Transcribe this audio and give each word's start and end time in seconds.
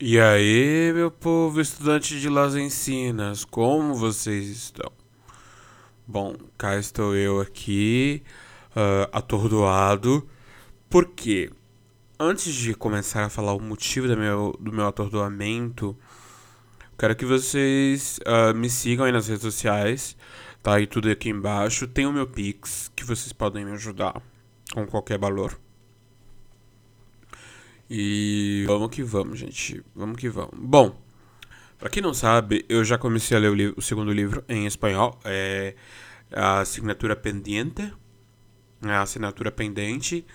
E 0.00 0.20
aí, 0.20 0.92
meu 0.94 1.10
povo 1.10 1.60
estudante 1.60 2.20
de 2.20 2.28
Las 2.28 2.54
Encinas, 2.54 3.44
como 3.44 3.96
vocês 3.96 4.46
estão? 4.48 4.92
Bom, 6.06 6.36
cá 6.56 6.78
estou 6.78 7.16
eu 7.16 7.40
aqui, 7.40 8.22
uh, 8.76 9.10
atordoado, 9.12 10.24
porque 10.88 11.50
antes 12.16 12.54
de 12.54 12.74
começar 12.74 13.24
a 13.24 13.28
falar 13.28 13.54
o 13.54 13.60
motivo 13.60 14.06
do 14.06 14.16
meu, 14.16 14.56
do 14.60 14.72
meu 14.72 14.86
atordoamento, 14.86 15.98
quero 16.96 17.16
que 17.16 17.26
vocês 17.26 18.20
uh, 18.20 18.56
me 18.56 18.70
sigam 18.70 19.04
aí 19.04 19.10
nas 19.10 19.26
redes 19.26 19.42
sociais, 19.42 20.16
tá 20.62 20.76
aí 20.76 20.86
tudo 20.86 21.10
aqui 21.10 21.28
embaixo. 21.28 21.88
Tem 21.88 22.06
o 22.06 22.12
meu 22.12 22.28
Pix, 22.28 22.88
que 22.94 23.02
vocês 23.02 23.32
podem 23.32 23.64
me 23.64 23.72
ajudar 23.72 24.22
com 24.72 24.86
qualquer 24.86 25.18
valor. 25.18 25.58
E 27.90 28.64
vamos 28.66 28.90
que 28.90 29.02
vamos, 29.02 29.38
gente. 29.38 29.82
Vamos 29.94 30.18
que 30.18 30.28
vamos. 30.28 30.52
Bom, 30.54 30.94
para 31.78 31.88
quem 31.88 32.02
não 32.02 32.12
sabe, 32.12 32.64
eu 32.68 32.84
já 32.84 32.98
comecei 32.98 33.36
a 33.36 33.40
ler 33.40 33.50
o, 33.50 33.54
livro, 33.54 33.74
o, 33.78 33.82
segundo 33.82 34.12
livro 34.12 34.44
em 34.48 34.66
espanhol. 34.66 35.18
É 35.24 35.74
a 36.32 36.60
assinatura 36.60 37.16
pendiente. 37.16 37.92
É 38.82 38.90
a 38.90 39.02
assinatura 39.02 39.50
pendente. 39.50 40.26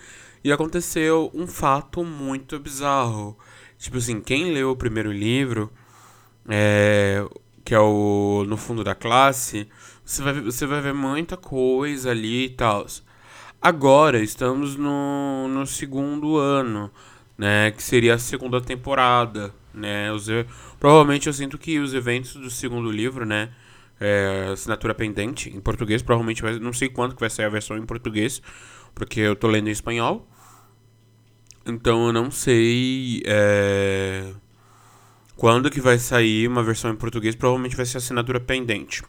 E 0.42 0.50
aconteceu 0.50 1.30
um 1.32 1.46
fato 1.46 2.02
muito 2.04 2.58
bizarro. 2.58 3.38
Tipo 3.78 3.98
assim, 3.98 4.20
quem 4.20 4.52
leu 4.52 4.70
o 4.70 4.76
primeiro 4.76 5.12
livro, 5.12 5.72
é, 6.48 7.24
que 7.64 7.74
é 7.74 7.78
o 7.78 8.44
No 8.48 8.56
Fundo 8.56 8.82
da 8.82 8.94
Classe, 8.94 9.68
você 10.04 10.22
vai, 10.22 10.40
você 10.40 10.66
vai 10.66 10.80
ver 10.80 10.92
muita 10.92 11.36
coisa 11.36 12.10
ali 12.10 12.46
e 12.46 12.50
tal. 12.50 12.86
Agora 13.62 14.20
estamos 14.20 14.76
no, 14.76 15.48
no 15.48 15.66
segundo 15.66 16.36
ano 16.36 16.90
né, 17.36 17.70
que 17.70 17.82
seria 17.82 18.14
a 18.14 18.18
segunda 18.18 18.60
temporada, 18.60 19.54
né? 19.72 20.12
Os, 20.12 20.28
provavelmente 20.78 21.26
eu 21.26 21.32
sinto 21.32 21.58
que 21.58 21.78
os 21.78 21.94
eventos 21.94 22.34
do 22.34 22.50
segundo 22.50 22.90
livro, 22.90 23.26
né, 23.26 23.50
é, 24.00 24.50
assinatura 24.52 24.94
pendente 24.94 25.50
em 25.50 25.60
português, 25.60 26.02
provavelmente 26.02 26.42
vai, 26.42 26.58
não 26.58 26.72
sei 26.72 26.88
quando 26.88 27.14
que 27.14 27.20
vai 27.20 27.30
sair 27.30 27.46
a 27.46 27.50
versão 27.50 27.76
em 27.76 27.86
português, 27.86 28.40
porque 28.94 29.20
eu 29.20 29.36
tô 29.36 29.48
lendo 29.48 29.68
em 29.68 29.72
espanhol. 29.72 30.28
Então 31.66 32.06
eu 32.06 32.12
não 32.12 32.30
sei 32.30 33.22
é, 33.26 34.32
quando 35.36 35.70
que 35.70 35.80
vai 35.80 35.98
sair 35.98 36.46
uma 36.46 36.62
versão 36.62 36.90
em 36.90 36.96
português, 36.96 37.34
provavelmente 37.34 37.76
vai 37.76 37.86
ser 37.86 37.98
assinatura 37.98 38.38
pendente. 38.38 39.02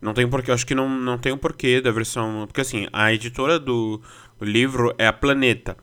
Não 0.00 0.12
tem 0.12 0.28
porquê, 0.28 0.50
acho 0.52 0.66
que 0.66 0.74
não, 0.74 0.88
não 0.88 1.16
tem 1.16 1.32
o 1.32 1.36
um 1.36 1.38
porquê 1.38 1.80
da 1.80 1.90
versão. 1.90 2.46
Porque 2.46 2.60
assim, 2.60 2.86
a 2.92 3.12
editora 3.12 3.58
do, 3.58 4.00
do 4.38 4.44
livro 4.44 4.94
é 4.98 5.06
a 5.06 5.12
Planeta. 5.12 5.76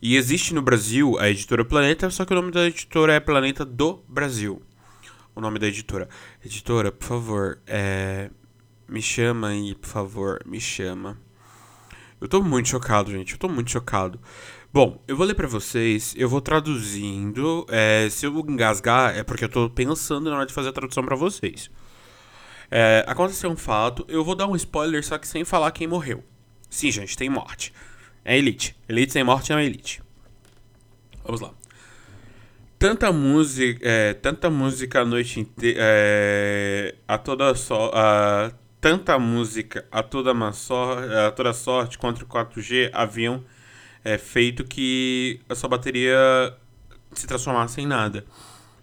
E 0.00 0.16
existe 0.16 0.54
no 0.54 0.62
Brasil 0.62 1.18
a 1.18 1.28
editora 1.28 1.64
Planeta, 1.64 2.08
só 2.10 2.24
que 2.24 2.32
o 2.32 2.36
nome 2.36 2.52
da 2.52 2.66
editora 2.66 3.14
é 3.14 3.20
Planeta 3.20 3.64
do 3.64 4.04
Brasil. 4.08 4.62
O 5.34 5.40
nome 5.40 5.58
da 5.58 5.66
editora. 5.66 6.08
Editora, 6.44 6.92
por 6.92 7.04
favor, 7.04 7.58
é... 7.66 8.30
me 8.88 9.02
chama 9.02 9.48
aí, 9.48 9.74
por 9.74 9.88
favor, 9.88 10.40
me 10.46 10.60
chama. 10.60 11.18
Eu 12.20 12.28
tô 12.28 12.40
muito 12.42 12.68
chocado, 12.68 13.10
gente. 13.10 13.32
Eu 13.32 13.38
tô 13.38 13.48
muito 13.48 13.70
chocado. 13.70 14.20
Bom, 14.72 15.02
eu 15.08 15.16
vou 15.16 15.26
ler 15.26 15.34
para 15.34 15.48
vocês, 15.48 16.14
eu 16.16 16.28
vou 16.28 16.40
traduzindo. 16.40 17.66
É, 17.68 18.08
se 18.10 18.26
eu 18.26 18.38
engasgar, 18.40 19.16
é 19.16 19.24
porque 19.24 19.44
eu 19.44 19.48
tô 19.48 19.70
pensando 19.70 20.30
na 20.30 20.36
hora 20.36 20.46
de 20.46 20.52
fazer 20.52 20.68
a 20.68 20.72
tradução 20.72 21.04
para 21.04 21.16
vocês. 21.16 21.70
É, 22.70 23.04
aconteceu 23.08 23.50
um 23.50 23.56
fato, 23.56 24.04
eu 24.08 24.22
vou 24.22 24.34
dar 24.34 24.46
um 24.46 24.54
spoiler, 24.54 25.04
só 25.04 25.16
que 25.18 25.26
sem 25.26 25.44
falar 25.44 25.70
quem 25.72 25.86
morreu. 25.86 26.22
Sim, 26.68 26.90
gente, 26.90 27.16
tem 27.16 27.30
morte. 27.30 27.72
É 28.28 28.36
Elite. 28.36 28.76
Elite 28.86 29.10
sem 29.10 29.24
morte 29.24 29.54
é 29.54 29.64
Elite. 29.64 30.02
Vamos 31.24 31.40
lá. 31.40 31.50
Tanta 32.78 33.10
música, 33.10 33.80
é, 33.82 34.12
tanta 34.12 34.50
música 34.50 35.00
a 35.00 35.04
noite 35.06 35.40
inteira, 35.40 35.78
é, 35.80 36.94
a 37.08 37.16
toda 37.16 37.54
só, 37.54 37.90
a, 37.94 38.52
tanta 38.82 39.18
música 39.18 39.86
a 39.90 40.02
toda 40.02 40.32
uma 40.32 40.52
sor, 40.52 41.10
a 41.10 41.30
toda 41.30 41.54
sorte 41.54 41.96
contra 41.96 42.22
o 42.22 42.28
4G 42.28 42.90
haviam 42.92 43.42
é, 44.04 44.18
feito 44.18 44.62
que 44.62 45.40
a 45.48 45.54
sua 45.54 45.70
bateria 45.70 46.18
se 47.14 47.26
transformasse 47.26 47.80
em 47.80 47.86
nada. 47.86 48.26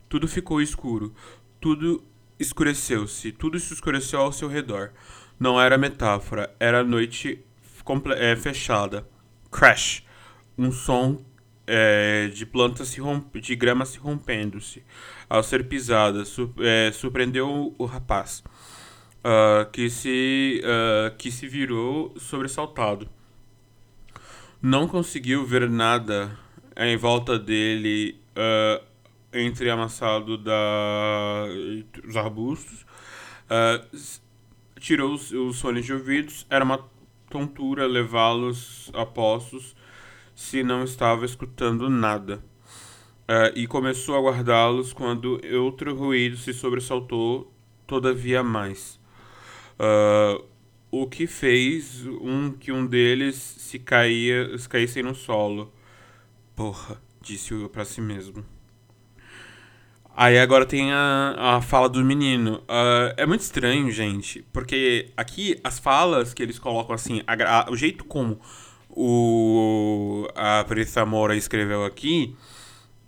Tudo 0.10 0.28
ficou 0.28 0.60
escuro. 0.60 1.14
Tudo 1.62 2.04
escureceu-se. 2.40 3.32
Tudo 3.32 3.60
se 3.60 3.76
escureceu 3.76 4.22
ao 4.22 4.32
seu 4.32 4.48
redor. 4.48 4.92
Não 5.40 5.62
era 5.62 5.78
metáfora, 5.78 6.52
era 6.60 6.84
noite 6.84 7.46
é, 8.18 8.36
fechada. 8.36 9.06
Crash, 9.56 10.04
um 10.58 10.70
som 10.70 11.24
é, 11.66 12.28
de 12.28 12.46
plantas 12.46 12.90
se 12.90 13.00
romp... 13.00 13.34
de 13.38 13.56
grama 13.56 13.86
se 13.86 13.98
rompendo-se 13.98 14.84
ao 15.30 15.42
ser 15.42 15.66
pisada, 15.70 16.26
su... 16.26 16.54
é, 16.60 16.92
surpreendeu 16.92 17.74
o 17.78 17.86
rapaz, 17.86 18.44
uh, 19.24 19.66
que, 19.72 19.90
se, 19.90 20.62
uh, 20.62 21.16
que 21.16 21.32
se 21.32 21.48
virou 21.48 22.14
sobressaltado. 22.20 23.10
Não 24.62 24.90
conseguiu 24.90 25.46
ver 25.46 25.70
nada 25.70 26.38
em 26.76 26.98
volta 26.98 27.40
dele 27.40 28.20
uh, 28.36 28.86
entre 29.32 29.70
amassado 29.70 30.38
da... 30.38 31.46
dos 32.04 32.18
arbustos. 32.18 32.86
tirou 34.82 35.14
os, 35.14 35.32
os 35.32 35.62
fones 35.62 35.86
de 35.86 35.94
ouvidos. 35.94 36.46
Era 36.50 36.66
uma 36.66 36.94
tontura 37.30 37.88
levá-los 37.88 38.90
a 38.94 39.06
postos 39.06 39.76
se 40.36 40.64
não 40.64 40.84
estava 40.84 41.26
escutando 41.26 41.90
nada. 41.90 42.44
Uh, 43.28 43.52
e 43.56 43.66
começou 43.66 44.16
a 44.16 44.22
guardá-los 44.22 44.94
quando 44.94 45.42
outro 45.60 45.96
ruído 45.96 46.38
se 46.38 46.54
sobressaltou, 46.54 47.52
todavia 47.88 48.44
mais. 48.44 49.00
Uh, 49.80 50.46
o 50.92 51.08
que 51.08 51.26
fez 51.26 52.06
um 52.06 52.52
que 52.52 52.72
um 52.72 52.86
deles 52.86 53.36
se 53.36 53.80
caía, 53.80 54.58
se 54.58 54.70
caísse 54.70 55.02
no 55.02 55.16
solo. 55.16 55.74
Porra, 56.56 57.02
disse 57.22 57.54
para 57.70 57.84
si 57.84 58.00
mesmo. 58.00 58.46
Aí 60.18 60.40
agora 60.40 60.66
tem 60.66 60.94
a, 60.94 61.36
a 61.58 61.62
fala 61.62 61.90
do 61.90 62.04
menino. 62.04 62.62
Uh, 62.70 63.14
é 63.18 63.26
muito 63.26 63.42
estranho, 63.42 63.92
gente, 63.92 64.46
porque 64.54 65.10
aqui 65.18 65.60
as 65.62 65.78
falas 65.78 66.34
que 66.34 66.42
eles 66.42 66.58
colocam 66.58 66.96
assim, 66.96 67.22
a, 67.28 67.68
a, 67.68 67.70
o 67.70 67.76
jeito 67.76 68.06
como 68.06 68.40
o, 68.90 70.26
a 70.34 70.64
Preta 70.66 71.06
Mora 71.06 71.36
escreveu 71.36 71.84
aqui, 71.84 72.34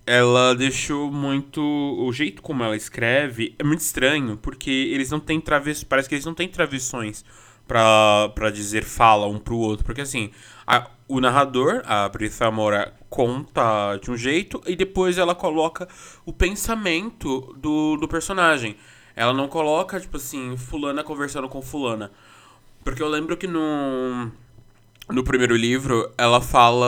ela 0.05 0.53
deixou 0.53 1.09
muito. 1.09 1.61
O 1.61 2.11
jeito 2.11 2.41
como 2.41 2.61
ela 2.61 2.75
escreve 2.75 3.55
é 3.57 3.63
muito 3.63 3.79
estranho, 3.79 4.35
porque 4.35 4.69
eles 4.69 5.09
não 5.09 5.21
têm 5.21 5.39
travessões. 5.39 5.85
Parece 5.85 6.09
que 6.09 6.15
eles 6.15 6.25
não 6.25 6.33
têm 6.33 6.49
travessões 6.49 7.23
para 7.67 8.49
dizer 8.51 8.83
fala 8.83 9.27
um 9.27 9.37
pro 9.37 9.57
outro. 9.57 9.85
Porque 9.85 10.01
assim, 10.01 10.31
a, 10.65 10.89
o 11.07 11.19
narrador, 11.19 11.81
a 11.85 12.07
Brisa 12.09 12.49
Mora, 12.49 12.93
conta 13.09 13.97
de 13.97 14.11
um 14.11 14.17
jeito 14.17 14.61
e 14.65 14.75
depois 14.75 15.17
ela 15.17 15.35
coloca 15.35 15.87
o 16.25 16.33
pensamento 16.33 17.53
do, 17.57 17.97
do 17.97 18.07
personagem. 18.07 18.75
Ela 19.15 19.33
não 19.33 19.47
coloca, 19.47 19.99
tipo 19.99 20.17
assim, 20.17 20.55
fulana 20.57 21.03
conversando 21.03 21.49
com 21.49 21.61
fulana. 21.61 22.11
Porque 22.83 23.01
eu 23.01 23.07
lembro 23.07 23.35
que 23.35 23.47
no, 23.47 24.31
no 25.09 25.23
primeiro 25.23 25.55
livro, 25.55 26.11
ela 26.17 26.41
fala. 26.41 26.85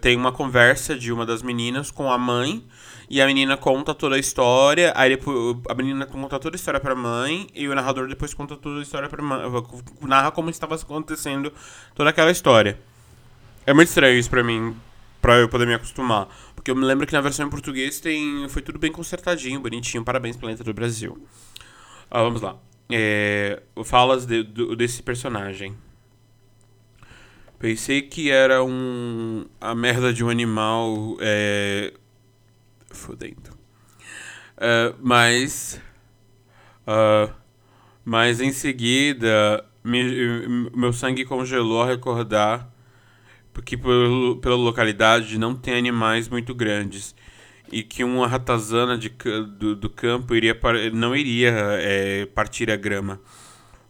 Tem 0.00 0.16
uma 0.16 0.32
conversa 0.32 0.96
de 0.96 1.12
uma 1.12 1.26
das 1.26 1.42
meninas 1.42 1.90
com 1.90 2.10
a 2.10 2.16
mãe. 2.16 2.64
E 3.08 3.20
a 3.20 3.26
menina 3.26 3.56
conta 3.56 3.94
toda 3.94 4.16
a 4.16 4.18
história, 4.18 4.92
aí 4.96 5.10
depois 5.10 5.56
a 5.68 5.74
menina 5.74 6.06
conta 6.06 6.38
toda 6.38 6.54
a 6.54 6.58
história 6.58 6.80
pra 6.80 6.94
mãe, 6.94 7.46
e 7.54 7.68
o 7.68 7.74
narrador 7.74 8.08
depois 8.08 8.32
conta 8.32 8.56
toda 8.56 8.80
a 8.80 8.82
história 8.82 9.08
pra 9.08 9.22
mãe. 9.22 9.42
Narra 10.02 10.30
como 10.30 10.50
estava 10.50 10.74
acontecendo 10.74 11.52
toda 11.94 12.10
aquela 12.10 12.30
história. 12.30 12.78
É 13.66 13.72
muito 13.72 13.88
estranho 13.88 14.18
isso 14.18 14.30
pra 14.30 14.42
mim, 14.42 14.74
pra 15.20 15.36
eu 15.36 15.48
poder 15.48 15.66
me 15.66 15.74
acostumar. 15.74 16.28
Porque 16.54 16.70
eu 16.70 16.76
me 16.76 16.84
lembro 16.84 17.06
que 17.06 17.12
na 17.12 17.20
versão 17.20 17.46
em 17.46 17.50
português 17.50 18.00
tem, 18.00 18.48
foi 18.48 18.62
tudo 18.62 18.78
bem 18.78 18.90
consertadinho, 18.90 19.60
bonitinho. 19.60 20.04
Parabéns, 20.04 20.36
Planeta 20.36 20.64
do 20.64 20.72
Brasil. 20.72 21.26
Ah, 22.10 22.22
vamos 22.22 22.40
lá. 22.40 22.56
É, 22.90 23.62
falas 23.84 24.26
de, 24.26 24.42
do, 24.42 24.76
desse 24.76 25.02
personagem. 25.02 25.76
Pensei 27.58 28.02
que 28.02 28.30
era 28.30 28.62
um. 28.64 29.46
a 29.60 29.74
merda 29.74 30.12
de 30.12 30.24
um 30.24 30.28
animal. 30.28 31.16
É, 31.20 31.92
fodendo. 32.96 33.50
Uh, 34.56 34.96
mas. 35.00 35.80
Uh, 36.86 37.32
mas 38.04 38.40
em 38.40 38.52
seguida, 38.52 39.64
me, 39.84 40.70
meu 40.74 40.92
sangue 40.92 41.24
congelou 41.24 41.82
a 41.82 41.86
recordar 41.86 42.72
porque 43.52 43.76
pelo, 43.76 44.36
pela 44.36 44.56
localidade 44.56 45.38
não 45.38 45.54
tem 45.54 45.74
animais 45.74 46.28
muito 46.28 46.54
grandes 46.54 47.14
e 47.70 47.82
que 47.82 48.04
uma 48.04 48.26
ratazana 48.26 48.98
de, 48.98 49.08
do, 49.58 49.76
do 49.76 49.90
campo 49.90 50.34
iria 50.34 50.58
não 50.92 51.14
iria 51.16 51.52
é, 51.80 52.26
partir 52.26 52.70
a 52.70 52.76
grama. 52.76 53.20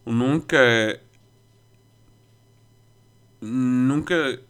Nunca 0.04 1.00
nunca 3.40 4.40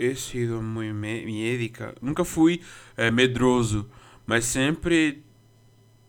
he 0.00 0.14
sido 0.14 0.62
muito 0.62 0.94
médica, 0.94 1.94
nunca 2.00 2.24
fui 2.24 2.62
é, 2.96 3.10
medroso, 3.10 3.88
mas 4.26 4.46
sempre 4.46 5.22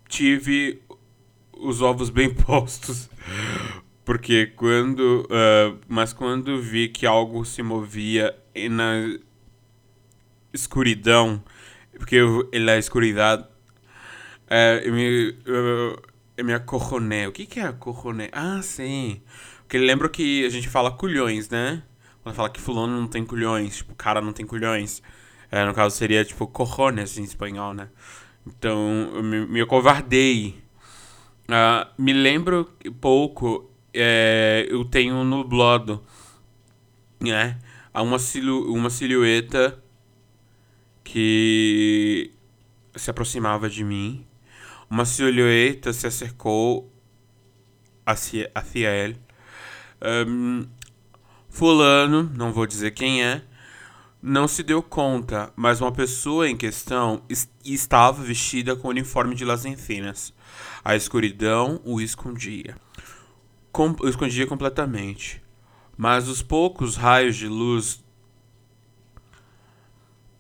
tive 0.08 0.82
os 1.54 1.82
ovos 1.82 2.10
bem 2.10 2.34
postos. 2.34 3.10
Porque 4.04 4.48
quando. 4.48 5.28
Uh, 5.30 5.80
mas 5.88 6.12
quando 6.12 6.60
vi 6.62 6.90
que 6.90 7.06
algo 7.06 7.46
se 7.46 7.62
movia 7.62 8.36
na 8.70 9.18
escuridão, 10.52 11.44
porque 11.98 12.16
eu, 12.16 12.50
na 12.66 12.78
escuridão, 12.78 13.48
uh, 14.48 14.84
eu 14.84 14.94
me, 14.94 15.36
eu, 15.46 16.04
eu 16.36 16.46
me. 16.46 17.28
O 17.28 17.32
que, 17.32 17.46
que 17.46 17.60
é 17.60 17.64
acorronei? 17.64 18.30
Ah, 18.32 18.62
sim. 18.64 19.22
Porque 19.60 19.78
lembro 19.78 20.10
que 20.10 20.46
a 20.46 20.50
gente 20.50 20.68
fala 20.68 20.92
culhões, 20.92 21.48
né? 21.50 21.84
Quando 22.24 22.36
fala 22.36 22.50
que 22.50 22.62
fulano 22.62 23.00
não 23.00 23.08
tem 23.08 23.26
culhões, 23.26 23.78
tipo, 23.78 23.96
cara 23.96 24.22
não 24.22 24.34
tem 24.34 24.46
culhões. 24.46 25.02
É, 25.52 25.66
no 25.66 25.74
caso 25.74 25.96
seria 25.96 26.24
tipo 26.24 26.48
corrones 26.48 27.18
em 27.18 27.24
espanhol, 27.24 27.74
né? 27.74 27.90
Então 28.46 29.12
eu 29.16 29.24
me, 29.24 29.46
me 29.46 29.62
acovardei. 29.62 30.62
Uh, 31.50 32.02
me 32.02 32.14
lembro 32.14 32.72
pouco, 33.00 33.70
é, 33.94 34.66
eu 34.70 34.86
tenho 34.86 35.16
um 35.16 35.24
nublado, 35.24 36.02
né? 37.20 37.60
Há 37.94 38.02
uma, 38.02 38.20
silu 38.20 38.74
uma 38.74 38.90
silhueta 38.90 39.84
que 41.04 42.32
se 42.96 43.10
aproximava 43.10 43.70
de 43.70 43.84
mim. 43.84 44.26
Uma 44.90 45.06
silhueta 45.06 45.92
se 45.92 46.08
acercou 46.08 46.92
hacia, 48.06 48.50
hacia 48.56 48.90
ele. 48.92 49.18
Um, 50.28 50.68
fulano, 51.52 52.32
não 52.36 52.52
vou 52.52 52.66
dizer 52.66 52.92
quem 52.92 53.24
é, 53.24 53.44
não 54.22 54.48
se 54.48 54.64
deu 54.64 54.82
conta, 54.82 55.52
mas 55.56 55.82
uma 55.82 55.92
pessoa 55.92 56.50
em 56.50 56.56
questão 56.56 57.22
estava 57.64 58.24
vestida 58.24 58.76
com 58.76 58.88
o 58.88 58.92
uniforme 58.92 59.36
de 59.36 59.44
Las 59.44 59.66
Encinas. 59.66 60.34
A 60.84 60.96
escuridão 60.96 61.82
o 61.84 62.00
escondia. 62.00 62.78
Com 63.72 63.96
o 64.00 64.08
escondia 64.08 64.48
completamente. 64.48 65.44
Mas 65.98 66.28
os 66.28 66.42
poucos 66.42 66.96
raios 66.96 67.36
de 67.36 67.48
luz 67.48 68.04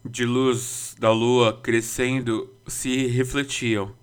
de 0.04 0.26
luz 0.26 0.96
da 1.00 1.12
lua 1.12 1.60
crescendo 1.62 2.52
se 2.66 3.06
refletiam. 3.08 3.94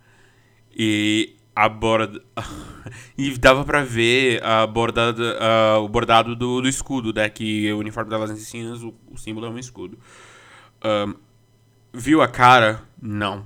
E 0.72 1.37
a 1.58 1.68
borda 1.68 2.22
e 3.18 3.36
dava 3.36 3.64
para 3.64 3.82
ver 3.82 4.40
a 4.44 4.64
bordada 4.64 5.36
o 5.82 5.88
bordado 5.88 6.36
do, 6.36 6.60
do 6.60 6.68
escudo 6.68 7.12
né 7.12 7.28
que 7.28 7.72
o 7.72 7.78
uniforme 7.78 8.08
das 8.08 8.30
ensinas 8.30 8.80
o, 8.84 8.94
o 9.10 9.18
símbolo 9.18 9.46
é 9.46 9.50
um 9.50 9.58
escudo. 9.58 9.98
Viu 11.92 12.22
a 12.22 12.28
cara? 12.28 12.82
Não. 13.02 13.44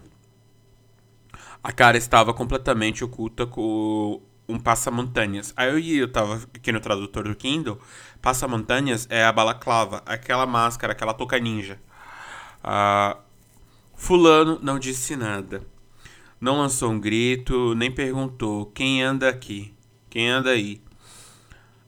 A 1.65 1.73
cara 1.73 1.97
estava 1.97 2.35
completamente 2.35 3.03
oculta 3.03 3.47
com 3.47 4.21
um 4.47 4.59
passamontanhas. 4.59 5.55
Aí 5.57 5.71
eu, 5.71 6.03
eu 6.03 6.13
tava 6.13 6.35
aqui 6.55 6.71
no 6.71 6.81
tradutor 6.81 7.25
do 7.25 7.35
Kindle 7.35 7.79
passamontanhas 8.21 9.07
é 9.11 9.25
a 9.25 9.33
balaclava 9.33 10.03
aquela 10.05 10.45
máscara 10.45 10.93
aquela 10.93 11.15
touca 11.15 11.39
ninja. 11.39 11.81
Uh, 12.63 13.19
fulano 13.95 14.59
não 14.63 14.79
disse 14.79 15.17
nada 15.17 15.72
não 16.43 16.59
lançou 16.59 16.91
um 16.91 16.99
grito, 16.99 17.73
nem 17.77 17.89
perguntou 17.89 18.67
quem 18.67 19.01
anda 19.01 19.29
aqui, 19.29 19.73
quem 20.11 20.29
anda 20.29 20.51
aí. 20.51 20.83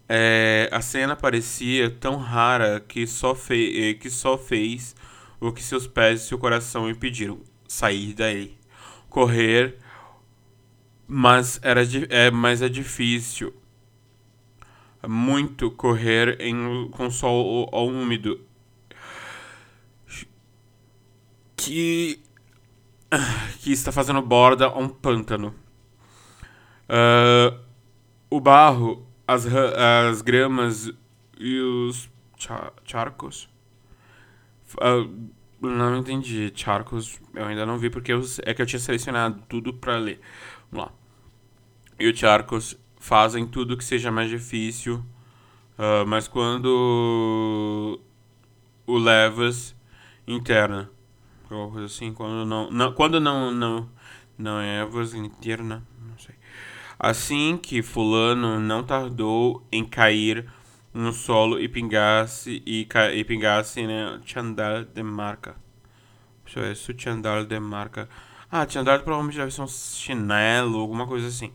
É, 0.09 0.69
a 0.71 0.81
cena 0.81 1.17
parecia 1.17 1.91
tão 1.91 2.17
rara 2.17 2.79
que 2.79 3.05
só, 3.05 3.35
fe 3.35 3.91
eh, 3.91 3.95
que 3.95 4.09
só 4.09 4.39
fez 4.39 4.95
o 5.41 5.51
que 5.51 5.61
seus 5.61 5.89
pés 5.89 6.23
e 6.23 6.29
seu 6.29 6.39
coração 6.39 6.89
impediram 6.89 7.41
sair 7.67 8.15
daí. 8.15 8.56
Correr, 9.09 9.77
mas, 11.09 11.59
era, 11.61 11.83
é, 12.09 12.31
mas 12.31 12.62
é 12.62 12.69
difícil 12.69 13.53
muito 15.05 15.69
correr 15.73 16.41
em, 16.41 16.89
com 16.93 17.11
sol 17.11 17.69
úmido. 17.73 18.41
Que 21.57 22.23
que 23.61 23.72
está 23.72 23.93
fazendo 23.93 24.22
borda 24.22 24.66
a 24.66 24.78
um 24.78 24.88
pântano. 24.88 25.55
Uh, 26.88 27.58
o 28.31 28.40
barro, 28.40 29.06
as, 29.26 29.46
as 29.46 30.22
gramas 30.22 30.93
e 31.38 31.58
os 31.58 32.11
charcos. 32.84 33.49
Uh, 34.75 35.31
não 35.61 35.96
entendi. 35.96 36.52
Charcos 36.55 37.20
eu 37.34 37.44
ainda 37.44 37.64
não 37.64 37.78
vi 37.78 37.90
porque 37.90 38.12
eu, 38.12 38.20
é 38.44 38.52
que 38.52 38.61
eu 38.61 38.66
tinha 38.66 38.81
selecionado 38.81 39.43
tudo 39.49 39.72
para 39.75 39.96
ler. 39.96 40.20
Vamos 40.70 40.87
lá. 40.87 40.93
E 41.99 42.08
os 42.08 42.19
charcos 42.19 42.78
fazem 42.99 43.46
tudo 43.46 43.76
que 43.76 43.84
seja 43.84 44.11
mais 44.11 44.28
difícil. 44.28 45.05
Uh, 45.78 46.06
mas 46.06 46.28
quando 46.28 47.99
o 48.87 48.99
levas 48.99 49.75
interna 50.26 50.90
alguma 51.50 51.70
coisa 51.70 51.87
assim, 51.87 52.12
quando 52.12 52.46
não, 52.46 52.70
não 52.70 52.93
quando 52.93 53.20
não, 53.20 53.50
não, 53.50 53.88
não 54.38 54.61
é 54.61 54.85
voz 54.85 55.14
interna, 55.14 55.87
não 56.00 56.19
sei. 56.19 56.35
Assim 56.99 57.56
que 57.56 57.82
fulano 57.82 58.58
não 58.61 58.82
tardou 58.82 59.67
em 59.70 59.85
cair 59.85 60.46
no 60.93 61.12
solo 61.12 61.61
e 61.61 61.69
pingasse 61.69 62.62
e, 62.64 62.88
e 63.14 63.25
pingasse 63.25 63.87
né, 63.87 64.20
chandal 64.25 64.85
de 64.85 65.02
marca. 65.02 65.56
Deixa 66.44 66.61
eu 66.61 66.64
ver, 66.64 66.73
isso 66.73 66.94
chandal 66.96 67.44
de 67.44 67.58
marca. 67.58 68.08
Ah, 68.50 68.67
chandal 68.69 69.00
provavelmente 69.00 69.37
deve 69.37 69.50
ser 69.50 69.62
um 69.62 69.67
chinelo, 69.67 70.79
alguma 70.79 71.06
coisa 71.06 71.26
assim. 71.26 71.52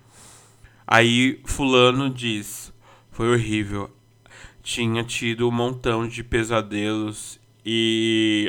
Aí 0.85 1.41
fulano 1.45 2.09
diz, 2.09 2.73
foi 3.11 3.31
horrível. 3.31 3.89
Tinha 4.61 5.03
tido 5.03 5.47
um 5.47 5.51
montão 5.51 6.07
de 6.07 6.23
pesadelos 6.23 7.39
e 7.71 8.47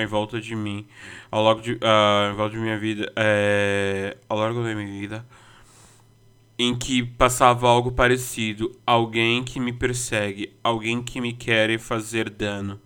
em 0.00 0.06
volta 0.06 0.40
de 0.40 0.54
mim, 0.54 0.86
ao 1.32 1.42
longo 1.42 1.60
de, 1.60 1.72
uh, 1.72 2.30
em 2.30 2.36
volta 2.36 2.54
de 2.54 2.62
minha 2.62 2.78
vida, 2.78 3.12
é, 3.16 4.16
ao 4.28 4.38
longo 4.38 4.62
da 4.62 4.72
minha 4.72 4.86
vida, 4.86 5.26
em 6.56 6.72
que 6.78 7.02
passava 7.02 7.68
algo 7.68 7.90
parecido, 7.90 8.70
alguém 8.86 9.42
que 9.42 9.58
me 9.58 9.72
persegue, 9.72 10.52
alguém 10.62 11.02
que 11.02 11.20
me 11.20 11.32
quer 11.32 11.76
fazer 11.80 12.30
dano, 12.30 12.80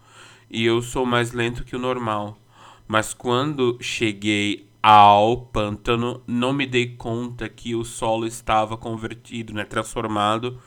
e 0.51 0.65
eu 0.65 0.81
sou 0.81 1.05
mais 1.05 1.33
lento 1.33 1.63
que 1.63 1.77
o 1.77 1.79
normal. 1.79 2.39
Mas 2.89 3.13
quando 3.13 3.77
cheguei 3.79 4.67
ao 4.83 5.37
pântano, 5.37 6.23
não 6.27 6.55
me 6.55 6.65
dei 6.65 6.87
conta 6.97 7.51
que 7.51 7.75
o 7.75 7.85
solo 7.85 8.27
estava 8.27 8.79
convertido, 8.79 9.53
né, 9.53 9.65
transformado 9.65 10.59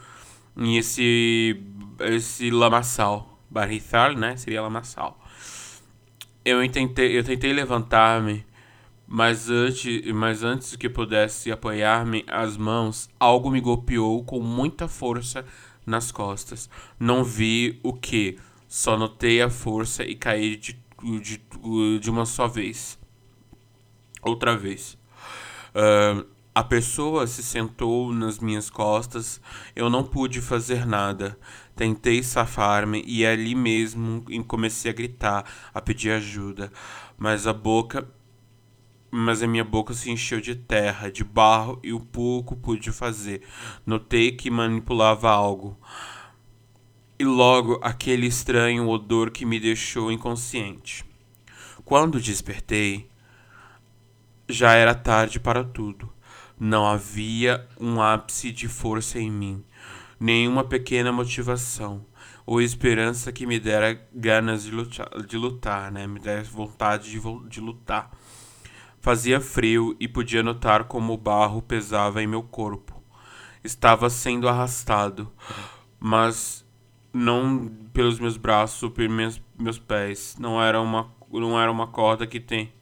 em 0.55 0.77
esse 0.77 1.59
esse 1.99 2.51
lamaçal. 2.51 3.28
Barrizal, 3.49 4.13
né? 4.13 4.35
Seria 4.37 4.61
lamaçal. 4.61 5.19
Eu 6.43 6.67
tentei, 6.69 7.17
eu 7.17 7.23
tentei 7.23 7.51
levantar-me, 7.53 8.45
mas 9.05 9.49
antes, 9.49 10.05
mas 10.13 10.43
antes 10.43 10.75
que 10.75 10.89
pudesse 10.89 11.51
apoiar-me 11.51 12.23
as 12.27 12.55
mãos, 12.55 13.09
algo 13.19 13.51
me 13.51 13.59
golpeou 13.59 14.23
com 14.23 14.39
muita 14.39 14.87
força 14.87 15.45
nas 15.85 16.11
costas. 16.11 16.69
Não 16.99 17.23
vi 17.23 17.79
o 17.83 17.93
que, 17.93 18.37
só 18.67 18.97
notei 18.97 19.41
a 19.41 19.49
força 19.49 20.03
e 20.03 20.15
caí 20.15 20.55
de, 20.55 20.79
de, 21.21 21.99
de 21.99 22.09
uma 22.09 22.25
só 22.25 22.47
vez. 22.47 22.97
Outra 24.21 24.55
vez. 24.55 24.97
Uh, 25.73 26.25
a 26.53 26.63
pessoa 26.63 27.27
se 27.27 27.43
sentou 27.43 28.11
nas 28.11 28.39
minhas 28.39 28.69
costas, 28.69 29.39
eu 29.75 29.89
não 29.89 30.03
pude 30.03 30.41
fazer 30.41 30.85
nada. 30.85 31.37
Tentei 31.75 32.21
safar-me 32.23 33.03
e 33.05 33.25
ali 33.25 33.55
mesmo 33.55 34.25
comecei 34.47 34.91
a 34.91 34.93
gritar, 34.93 35.45
a 35.73 35.81
pedir 35.81 36.11
ajuda, 36.11 36.71
mas 37.17 37.47
a 37.47 37.53
boca 37.53 38.07
mas 39.11 39.41
a 39.41 39.47
minha 39.47 39.63
boca 39.63 39.93
se 39.93 40.11
encheu 40.11 40.39
de 40.39 40.55
terra, 40.55 41.11
de 41.11 41.23
barro 41.23 41.79
e 41.83 41.91
o 41.91 41.99
pouco 41.99 42.55
pude 42.55 42.91
fazer. 42.91 43.41
Notei 43.85 44.31
que 44.31 44.51
manipulava 44.51 45.31
algo. 45.31 45.75
E 47.17 47.25
logo 47.25 47.79
aquele 47.81 48.27
estranho 48.27 48.87
odor 48.87 49.31
que 49.31 49.45
me 49.45 49.59
deixou 49.59 50.11
inconsciente. 50.11 51.03
Quando 51.83 52.21
despertei, 52.21 53.09
já 54.47 54.73
era 54.73 54.93
tarde 54.93 55.39
para 55.39 55.63
tudo. 55.63 56.11
Não 56.59 56.85
havia 56.85 57.67
um 57.79 58.01
ápice 58.01 58.51
de 58.51 58.67
força 58.67 59.19
em 59.19 59.31
mim 59.31 59.63
nenhuma 60.19 60.63
pequena 60.63 61.11
motivação 61.11 62.05
ou 62.45 62.61
esperança 62.61 63.31
que 63.31 63.45
me 63.45 63.59
dera 63.59 63.99
ganas 64.13 64.63
de 64.63 64.71
lutar, 64.71 65.09
de 65.25 65.37
lutar 65.37 65.91
né? 65.91 66.05
Me 66.05 66.19
dera 66.19 66.43
vontade 66.43 67.09
de, 67.09 67.19
de 67.47 67.61
lutar. 67.61 68.11
Fazia 68.99 69.39
frio 69.39 69.95
e 69.99 70.07
podia 70.07 70.43
notar 70.43 70.83
como 70.85 71.13
o 71.13 71.17
barro 71.17 71.61
pesava 71.61 72.21
em 72.21 72.27
meu 72.27 72.43
corpo. 72.43 73.01
Estava 73.63 74.09
sendo 74.09 74.49
arrastado, 74.49 75.31
mas 75.99 76.65
não 77.13 77.71
pelos 77.93 78.19
meus 78.19 78.35
braços 78.35 78.91
pelos 78.91 79.15
meus, 79.15 79.41
meus 79.57 79.79
pés. 79.79 80.35
Não 80.39 80.61
era 80.61 80.81
uma 80.81 81.13
não 81.31 81.59
era 81.59 81.71
uma 81.71 81.87
corda 81.87 82.25
que 82.25 82.39
tem 82.39 82.73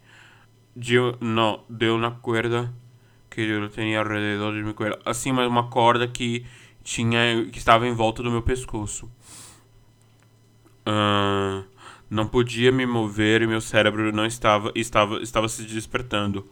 Deu, 0.74 1.17
não, 1.19 1.65
deu 1.67 1.98
na 1.98 2.12
corda 2.12 2.74
que 3.38 3.51
eu 3.51 3.70
tinha 3.70 4.00
ao 4.00 4.08
redor 4.08 4.51
de 4.51 4.63
minha 4.63 4.74
corda. 4.74 5.00
Assim, 5.06 5.32
mas 5.32 5.48
uma 5.48 5.70
corda 5.70 6.08
que 6.08 6.44
tinha 6.84 7.46
que 7.51 7.60
estava 7.60 7.88
em 7.88 7.94
volta 7.94 8.24
do 8.24 8.32
meu 8.32 8.41
pescoço. 8.41 9.06
Uh, 10.88 11.63
não 12.10 12.25
podia 12.25 12.72
me 12.72 12.86
mover 12.88 13.44
e 13.44 13.48
meu 13.48 13.62
cérebro 13.62 14.12
não 14.12 14.25
estava 14.25 14.72
estava 14.74 15.22
estava 15.22 15.48
se 15.48 15.63
despertando, 15.65 16.50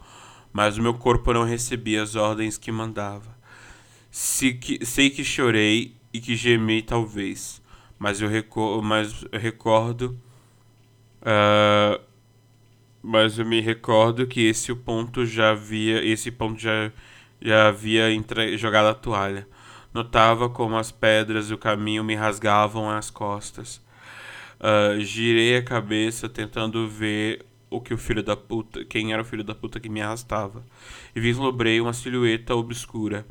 mas 0.52 0.78
o 0.78 0.82
meu 0.82 0.94
corpo 0.94 1.32
não 1.32 1.42
recebia 1.42 2.02
as 2.02 2.14
ordens 2.14 2.56
que 2.56 2.70
mandava. 2.70 3.36
Se 4.08 4.54
que, 4.54 4.86
sei 4.86 5.10
que 5.10 5.24
chorei 5.24 5.96
e 6.12 6.20
que 6.20 6.36
gemi 6.36 6.82
talvez, 6.82 7.60
mas 7.98 8.20
eu, 8.20 8.28
reco 8.28 8.80
mas 8.80 9.24
eu 9.32 9.40
recordo 9.40 10.16
uh, 11.22 12.00
mas 13.06 13.38
eu 13.38 13.46
me 13.46 13.60
recordo 13.60 14.26
que 14.26 14.40
esse 14.48 14.74
ponto 14.74 15.24
já 15.24 15.52
havia 15.52 16.04
esse 16.04 16.28
ponto 16.30 16.60
já 16.60 16.90
já 17.40 17.68
havia 17.68 18.10
entre, 18.10 18.58
jogado 18.58 18.86
a 18.88 18.94
toalha. 18.94 19.46
Notava 19.94 20.48
como 20.48 20.76
as 20.76 20.90
pedras 20.90 21.48
do 21.48 21.56
caminho 21.56 22.02
me 22.02 22.14
rasgavam 22.14 22.90
as 22.90 23.10
costas. 23.10 23.80
Uh, 24.58 24.98
girei 25.00 25.56
a 25.56 25.62
cabeça 25.62 26.28
tentando 26.28 26.88
ver 26.88 27.44
o 27.70 27.80
que 27.80 27.94
o 27.94 27.98
filho 27.98 28.22
da 28.22 28.36
puta, 28.36 28.84
quem 28.84 29.12
era 29.12 29.22
o 29.22 29.24
filho 29.24 29.44
da 29.44 29.54
puta 29.54 29.78
que 29.78 29.88
me 29.88 30.00
arrastava. 30.00 30.64
E 31.14 31.20
vislumbrei 31.20 31.80
uma 31.80 31.92
silhueta 31.92 32.54
obscura. 32.54 33.24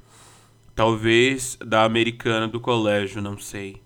Talvez 0.73 1.57
da 1.65 1.83
americana 1.83 2.47
do 2.47 2.61
colégio, 2.61 3.21
não 3.21 3.37
sei. 3.37 3.81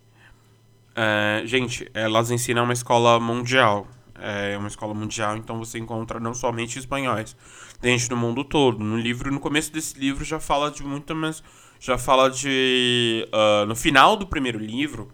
Uh, 0.92 1.46
gente, 1.48 1.90
elas 1.94 2.30
ensinam 2.30 2.66
uma 2.66 2.74
escola 2.74 3.20
mundial. 3.20 3.88
É 4.22 4.58
uma 4.58 4.68
escola 4.68 4.94
mundial, 4.94 5.38
então 5.38 5.58
você 5.58 5.80
encontra 5.80 6.20
não 6.20 6.34
somente 6.34 6.78
espanhóis, 6.78 7.36
tem 7.82 7.98
gente 7.98 8.10
do 8.10 8.18
mundo 8.18 8.44
todo. 8.44 8.84
No 8.84 8.98
livro, 8.98 9.32
no 9.32 9.40
começo 9.40 9.72
desse 9.72 9.98
livro 10.00 10.24
já 10.24 10.40
fala 10.40 10.70
de 10.70 10.84
muito, 10.84 11.16
mas 11.16 11.44
já 11.80 11.98
fala 11.98 12.30
de 12.30 13.28
uh, 13.34 13.66
no 13.66 13.76
final 13.76 14.16
do 14.16 14.28
primeiro 14.28 14.60
livro 14.60 15.12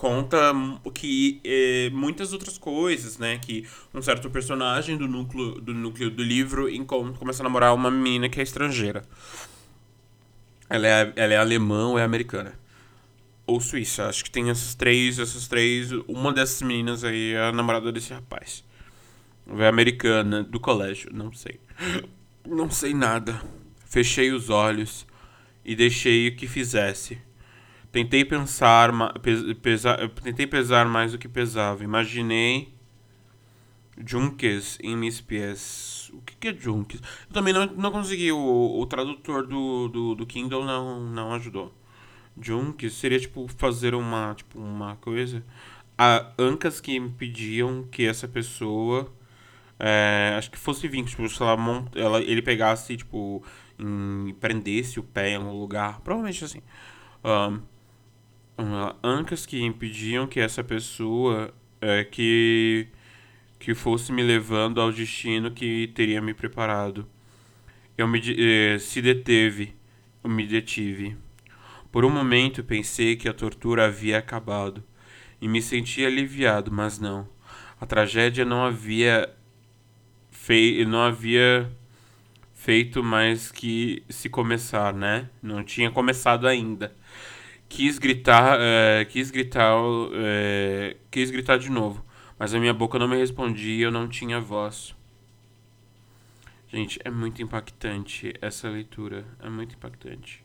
conta 0.00 0.54
que 0.94 1.42
eh, 1.44 1.90
muitas 1.92 2.32
outras 2.32 2.56
coisas, 2.56 3.18
né? 3.18 3.36
Que 3.36 3.66
um 3.92 4.00
certo 4.00 4.30
personagem 4.30 4.96
do 4.96 5.06
núcleo 5.06 5.60
do, 5.60 5.74
núcleo 5.74 6.10
do 6.10 6.22
livro 6.22 6.66
começa 7.18 7.42
a 7.42 7.44
namorar 7.44 7.74
uma 7.74 7.90
menina 7.90 8.26
que 8.26 8.40
é 8.40 8.42
estrangeira. 8.42 9.02
Ela 10.70 10.86
é, 10.86 11.12
ela 11.16 11.34
é 11.34 11.36
alemã 11.36 11.88
ou 11.88 11.98
é 11.98 12.02
americana. 12.02 12.58
Ou 13.50 13.60
suíça. 13.60 14.06
Acho 14.06 14.24
que 14.24 14.30
tem 14.30 14.50
essas 14.50 14.74
três, 14.74 15.18
essas 15.18 15.48
três. 15.48 15.92
Uma 16.06 16.32
dessas 16.32 16.62
meninas 16.62 17.04
aí 17.04 17.32
é 17.32 17.48
a 17.48 17.52
namorada 17.52 17.90
desse 17.90 18.12
rapaz. 18.12 18.64
É 19.58 19.66
americana, 19.66 20.42
do 20.42 20.60
colégio, 20.60 21.10
não 21.12 21.32
sei. 21.32 21.60
Não 22.48 22.70
sei 22.70 22.94
nada. 22.94 23.40
Fechei 23.84 24.32
os 24.32 24.48
olhos 24.48 25.06
e 25.62 25.76
deixei 25.76 26.30
que 26.30 26.48
fizesse 26.48 27.20
Tentei 27.92 28.24
pensar, 28.24 28.92
pesar, 29.60 30.08
tentei 30.22 30.46
pesar 30.46 30.86
mais 30.86 31.10
do 31.10 31.18
que 31.18 31.28
pesava. 31.28 31.82
Imaginei 31.82 32.72
Junques 34.06 34.78
em 34.80 34.96
meus 34.96 35.20
pés. 35.20 36.08
O 36.14 36.20
que, 36.22 36.36
que 36.36 36.48
é 36.48 36.54
Junques? 36.54 37.00
Eu 37.28 37.34
também 37.34 37.52
não, 37.52 37.66
não 37.66 37.90
consegui. 37.90 38.30
O, 38.30 38.80
o 38.80 38.86
tradutor 38.86 39.44
do, 39.44 39.88
do, 39.88 40.14
do 40.14 40.26
Kindle 40.26 40.64
não, 40.64 41.00
não 41.00 41.34
ajudou. 41.34 41.74
Junques 42.40 42.94
seria 42.94 43.18
tipo 43.18 43.46
fazer 43.48 43.94
uma, 43.94 44.34
tipo, 44.34 44.58
uma 44.58 44.96
coisa. 44.96 45.42
Ancas 46.38 46.80
que 46.80 46.98
me 46.98 47.10
pediam 47.10 47.84
que 47.90 48.06
essa 48.06 48.26
pessoa. 48.28 49.12
É, 49.78 50.34
acho 50.36 50.50
que 50.50 50.58
fosse 50.58 50.86
vir, 50.88 51.04
tipo, 51.04 51.26
se 51.28 51.42
ela, 51.42 51.56
ela, 51.94 52.20
ele 52.20 52.42
pegasse, 52.42 52.96
tipo, 52.96 53.42
em, 53.78 54.34
prendesse 54.40 55.00
o 55.00 55.02
pé 55.02 55.30
em 55.30 55.36
algum 55.36 55.58
lugar. 55.58 56.00
Provavelmente 56.00 56.44
assim. 56.44 56.60
Um, 57.24 57.60
ancas 59.02 59.46
que 59.46 59.62
impediam 59.62 60.26
que 60.26 60.38
essa 60.40 60.62
pessoa 60.62 61.52
é, 61.80 62.04
que 62.04 62.88
que 63.60 63.74
fosse 63.74 64.10
me 64.10 64.22
levando 64.22 64.80
ao 64.80 64.90
destino 64.90 65.50
que 65.50 65.88
teria 65.88 66.20
me 66.22 66.32
preparado. 66.34 67.06
Eu 67.96 68.08
me 68.08 68.18
eh, 68.18 68.78
se 68.78 69.02
deteve, 69.02 69.74
eu 70.24 70.30
me 70.30 70.46
detive. 70.46 71.16
Por 71.90 72.04
um 72.04 72.10
momento 72.10 72.62
pensei 72.62 73.16
que 73.16 73.28
a 73.28 73.32
tortura 73.32 73.86
havia 73.86 74.18
acabado 74.18 74.82
e 75.40 75.48
me 75.48 75.60
senti 75.60 76.04
aliviado, 76.04 76.70
mas 76.70 76.98
não. 76.98 77.28
A 77.80 77.86
tragédia 77.86 78.44
não 78.44 78.64
havia 78.64 79.32
fei 80.30 80.84
não 80.84 81.02
havia 81.02 81.70
feito 82.54 83.02
mais 83.02 83.50
que 83.50 84.02
se 84.08 84.28
começar, 84.28 84.92
né? 84.94 85.28
Não 85.42 85.64
tinha 85.64 85.90
começado 85.90 86.46
ainda 86.46 86.94
quis 87.70 87.98
gritar, 87.98 88.58
é, 88.60 89.04
quis 89.04 89.30
gritar, 89.30 89.72
é, 90.12 90.96
quis 91.10 91.30
gritar 91.30 91.56
de 91.56 91.70
novo, 91.70 92.04
mas 92.36 92.52
a 92.52 92.58
minha 92.58 92.74
boca 92.74 92.98
não 92.98 93.08
me 93.08 93.16
respondia 93.16 93.86
eu 93.86 93.92
não 93.92 94.08
tinha 94.08 94.40
voz. 94.40 94.94
Gente, 96.68 97.00
é 97.04 97.10
muito 97.10 97.40
impactante 97.40 98.34
essa 98.40 98.68
leitura, 98.68 99.24
é 99.40 99.48
muito 99.48 99.74
impactante. 99.76 100.44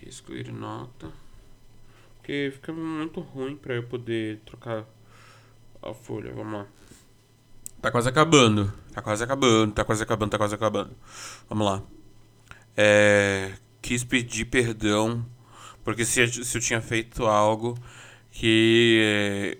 Aqui, 0.00 0.08
excluir 0.08 0.50
nota. 0.50 1.12
Porque 2.16 2.50
fica 2.54 2.72
muito 2.72 3.20
ruim 3.20 3.54
para 3.54 3.74
eu 3.74 3.82
poder 3.82 4.40
trocar 4.46 4.86
a 5.82 5.92
folha, 5.92 6.32
vamos 6.32 6.54
lá. 6.54 6.66
Tá 7.82 7.90
quase 7.90 8.08
acabando, 8.08 8.72
tá 8.94 9.02
quase 9.02 9.22
acabando, 9.22 9.72
tá 9.72 9.84
quase 9.84 10.02
acabando, 10.02 10.30
tá 10.30 10.38
quase 10.38 10.54
acabando. 10.54 10.96
Vamos 11.48 11.66
lá. 11.66 11.82
É, 12.76 13.52
quis 13.82 14.02
pedir 14.02 14.46
perdão 14.46 15.26
porque 15.84 16.04
se, 16.04 16.44
se 16.44 16.56
eu 16.56 16.62
tinha 16.62 16.80
feito 16.80 17.26
algo 17.26 17.76
que. 18.30 19.58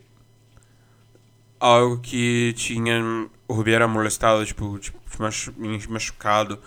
Algo 1.58 1.98
que 2.00 2.54
tinha. 2.56 3.28
O 3.46 3.52
Rubiera 3.52 3.86
molestado, 3.86 4.44
tipo, 4.46 4.78
tipo 4.78 4.98
machucado. 5.90 6.58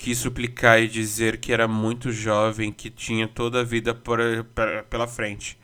Quis 0.00 0.16
suplicar 0.16 0.80
e 0.80 0.88
dizer 0.88 1.38
que 1.38 1.52
era 1.52 1.68
muito 1.68 2.10
jovem, 2.10 2.72
que 2.72 2.88
tinha 2.88 3.28
toda 3.28 3.60
a 3.60 3.62
vida 3.62 3.92
por, 3.92 4.18
por, 4.54 4.82
pela 4.88 5.06
frente. 5.06 5.58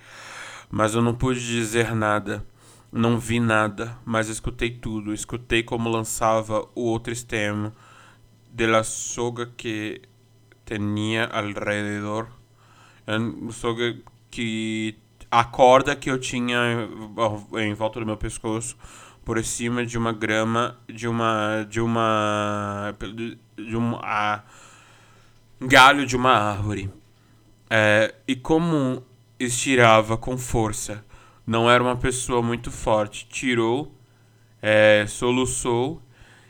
Mas 0.71 0.95
eu 0.95 1.01
não 1.01 1.15
pude 1.15 1.41
dizer 1.41 1.95
nada. 1.95 2.45
Não 2.93 3.19
vi 3.19 3.41
nada, 3.41 3.97
mas 4.05 4.29
escutei 4.29 4.71
tudo. 4.71 5.15
Escutei 5.15 5.63
como 5.63 5.89
lançava 5.89 6.69
o 6.75 6.83
outro 6.83 7.13
extremo 7.15 7.73
de 8.53 8.67
la 8.67 8.85
soga 8.85 9.51
que 9.57 10.03
tinha 10.67 11.25
alrededor 11.25 12.29
só 13.53 13.75
que 14.31 14.99
a 15.31 15.45
corda 15.45 15.95
que 15.95 16.11
eu 16.11 16.19
tinha 16.19 16.89
em 17.59 17.75
volta 17.75 18.01
do 18.01 18.07
meu 18.07 18.17
pescoço 18.17 18.77
por 19.25 19.43
cima 19.45 19.87
de 19.87 19.97
uma 19.97 20.13
grama 20.13 20.77
de 20.89 21.07
uma 21.07 21.65
de 21.69 21.81
uma 21.81 22.95
de 23.57 23.77
um 23.77 23.97
a, 23.97 24.43
galho 25.61 26.07
de 26.07 26.17
uma 26.17 26.33
árvore. 26.33 26.91
É, 27.69 28.15
e 28.27 28.37
como 28.37 29.03
estirava 29.39 30.17
com 30.17 30.37
força. 30.39 31.05
Não 31.47 31.71
era 31.71 31.83
uma 31.83 31.97
pessoa 31.97 32.43
muito 32.43 32.71
forte. 32.71 33.27
Tirou 33.29 33.97
é, 34.61 35.07
soluçou 35.07 36.03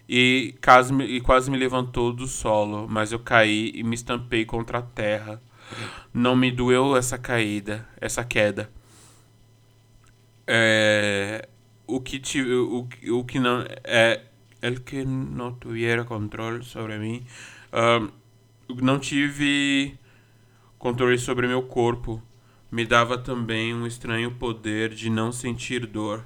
e 0.08 0.54
quase, 0.64 0.94
e 1.02 1.20
quase 1.20 1.50
me 1.50 1.56
levantou 1.58 2.12
do 2.12 2.26
solo. 2.26 2.86
Mas 2.88 3.12
eu 3.12 3.18
caí 3.18 3.72
e 3.74 3.82
me 3.82 3.94
estampei 3.94 4.44
contra 4.44 4.78
a 4.78 4.82
terra. 4.82 5.40
Não 6.14 6.36
me 6.36 6.50
doeu 6.50 6.96
essa 6.96 7.18
caída, 7.18 7.86
essa 8.00 8.24
queda. 8.24 8.70
É, 10.46 11.48
o 11.86 12.00
que 12.00 12.18
tive, 12.18 12.54
o, 12.54 12.88
o 13.10 13.24
que 13.24 13.38
não 13.38 13.64
é 13.84 14.22
el 14.62 14.80
que 14.80 15.04
não 15.04 15.52
tuviera 15.52 16.04
controle 16.04 16.64
sobre 16.64 16.98
mim. 16.98 17.24
Um, 17.72 18.10
não 18.82 18.98
tive 18.98 19.98
controle 20.78 21.18
sobre 21.18 21.46
meu 21.46 21.62
corpo. 21.62 22.22
Me 22.70 22.84
dava 22.84 23.16
também 23.16 23.74
um 23.74 23.86
estranho 23.86 24.30
poder 24.32 24.90
de 24.90 25.08
não 25.08 25.30
sentir 25.32 25.86
dor. 25.86 26.24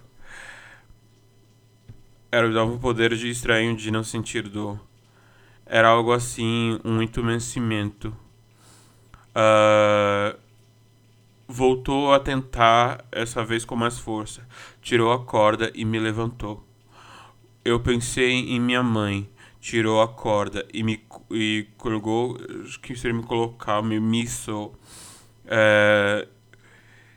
Era 2.32 2.50
dava 2.50 2.70
um 2.70 2.78
poder 2.78 3.14
de 3.14 3.28
estranho 3.28 3.76
de 3.76 3.90
não 3.90 4.04
sentir 4.04 4.48
dor. 4.48 4.80
Era 5.66 5.88
algo 5.88 6.12
assim, 6.12 6.80
um 6.84 7.02
entumecimento 7.02 8.16
Uh, 9.30 10.36
voltou 11.46 12.12
a 12.12 12.18
tentar, 12.18 13.04
essa 13.12 13.44
vez 13.44 13.64
com 13.64 13.76
mais 13.76 13.98
força. 13.98 14.46
Tirou 14.82 15.12
a 15.12 15.24
corda 15.24 15.70
e 15.74 15.84
me 15.84 15.98
levantou. 15.98 16.66
Eu 17.64 17.80
pensei 17.80 18.32
em 18.32 18.60
minha 18.60 18.82
mãe. 18.82 19.28
Tirou 19.60 20.00
a 20.00 20.08
corda 20.08 20.66
e 20.72 20.82
me 20.82 21.04
e 21.30 21.66
colgou. 21.76 22.38
Que 22.82 23.12
me 23.12 23.22
colocar, 23.22 23.82
me 23.82 24.00
missou. 24.00 24.74
É, 25.46 26.26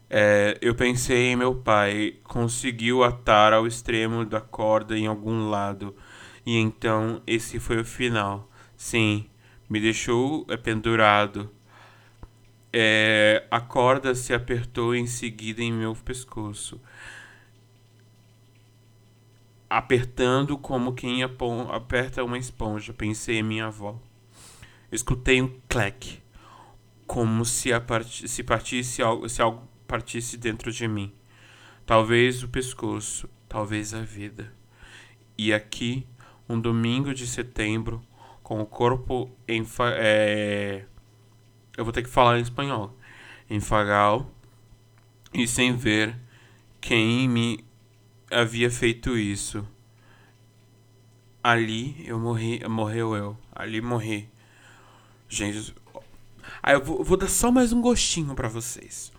é, 0.10 0.58
eu 0.62 0.76
pensei 0.76 1.32
em 1.32 1.36
meu 1.36 1.56
pai. 1.56 2.18
Conseguiu 2.24 3.04
atar 3.04 3.54
ao 3.54 3.66
extremo 3.66 4.26
da 4.26 4.42
corda 4.42 4.98
em 4.98 5.08
algum 5.08 5.50
lado 5.50 5.96
E 6.46 6.58
então 6.58 7.22
esse 7.26 7.60
foi 7.60 7.80
o 7.80 7.86
final. 7.86 8.50
Sim, 8.76 9.26
me 9.70 9.80
deixou 9.80 10.46
é, 10.50 10.58
pendurado. 10.58 11.50
É, 12.72 13.46
a 13.52 13.62
corda 13.62 14.16
se 14.16 14.34
apertou 14.34 14.96
em 14.96 15.06
seguida 15.06 15.62
em 15.62 15.72
meu 15.72 15.96
pescoço, 15.96 16.82
apertando 19.78 20.56
como 20.56 20.94
quem 20.94 21.24
aperta 21.24 22.24
uma 22.24 22.38
esponja. 22.38 22.94
Pensei 22.94 23.40
em 23.40 23.44
minha 23.44 23.66
avó. 23.66 24.00
Escutei 24.92 25.42
um 25.42 25.52
clec, 25.68 26.22
como 27.08 27.44
se, 27.44 27.78
part... 27.80 28.28
se 28.28 28.44
partisse 28.44 29.02
algo, 29.02 29.28
se 29.28 29.42
algo 29.42 29.68
partisse 29.88 30.38
dentro 30.38 30.72
de 30.72 30.88
mim. 30.88 31.12
Talvez 31.88 32.44
o 32.44 32.48
pescoço, 32.48 33.28
talvez 33.50 33.96
a 33.96 34.02
vida. 34.02 34.54
E 35.36 35.52
aqui, 35.52 36.06
um 36.48 36.60
domingo 36.60 37.12
de 37.12 37.26
setembro, 37.26 38.06
com 38.44 38.62
o 38.62 38.68
corpo 38.68 39.32
em 39.48 39.66
é... 39.96 40.86
eu 41.76 41.84
vou 41.84 41.92
ter 41.92 42.04
que 42.04 42.10
falar 42.10 42.38
em 42.38 42.44
espanhol, 42.44 42.96
em 43.50 43.60
fagal 43.60 44.30
e 45.34 45.48
sem 45.48 45.76
ver 45.76 46.16
quem 46.80 47.28
me 47.28 47.66
havia 48.34 48.70
feito 48.70 49.18
isso. 49.18 49.68
Ali 51.44 52.04
eu 52.08 52.20
morri, 52.20 52.62
morreu 52.68 53.16
eu. 53.16 53.38
Ali 53.52 53.82
morri. 53.82 54.30
Gente, 55.28 55.76
aí 56.62 56.76
eu 56.76 56.84
vou, 56.84 57.04
vou 57.04 57.18
dar 57.18 57.28
só 57.28 57.52
mais 57.52 57.74
um 57.74 57.82
gostinho 57.82 58.34
para 58.36 58.48
vocês. 58.48 59.12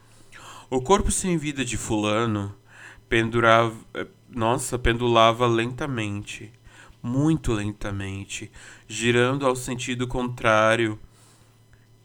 O 0.70 0.80
corpo 0.80 1.10
sem 1.10 1.36
vida 1.36 1.64
de 1.64 1.76
fulano 1.76 2.54
pendurava, 3.08 3.76
nossa, 4.28 4.78
pendulava 4.78 5.46
lentamente, 5.46 6.52
muito 7.02 7.52
lentamente, 7.52 8.50
girando 8.88 9.46
ao 9.46 9.54
sentido 9.54 10.08
contrário 10.08 10.98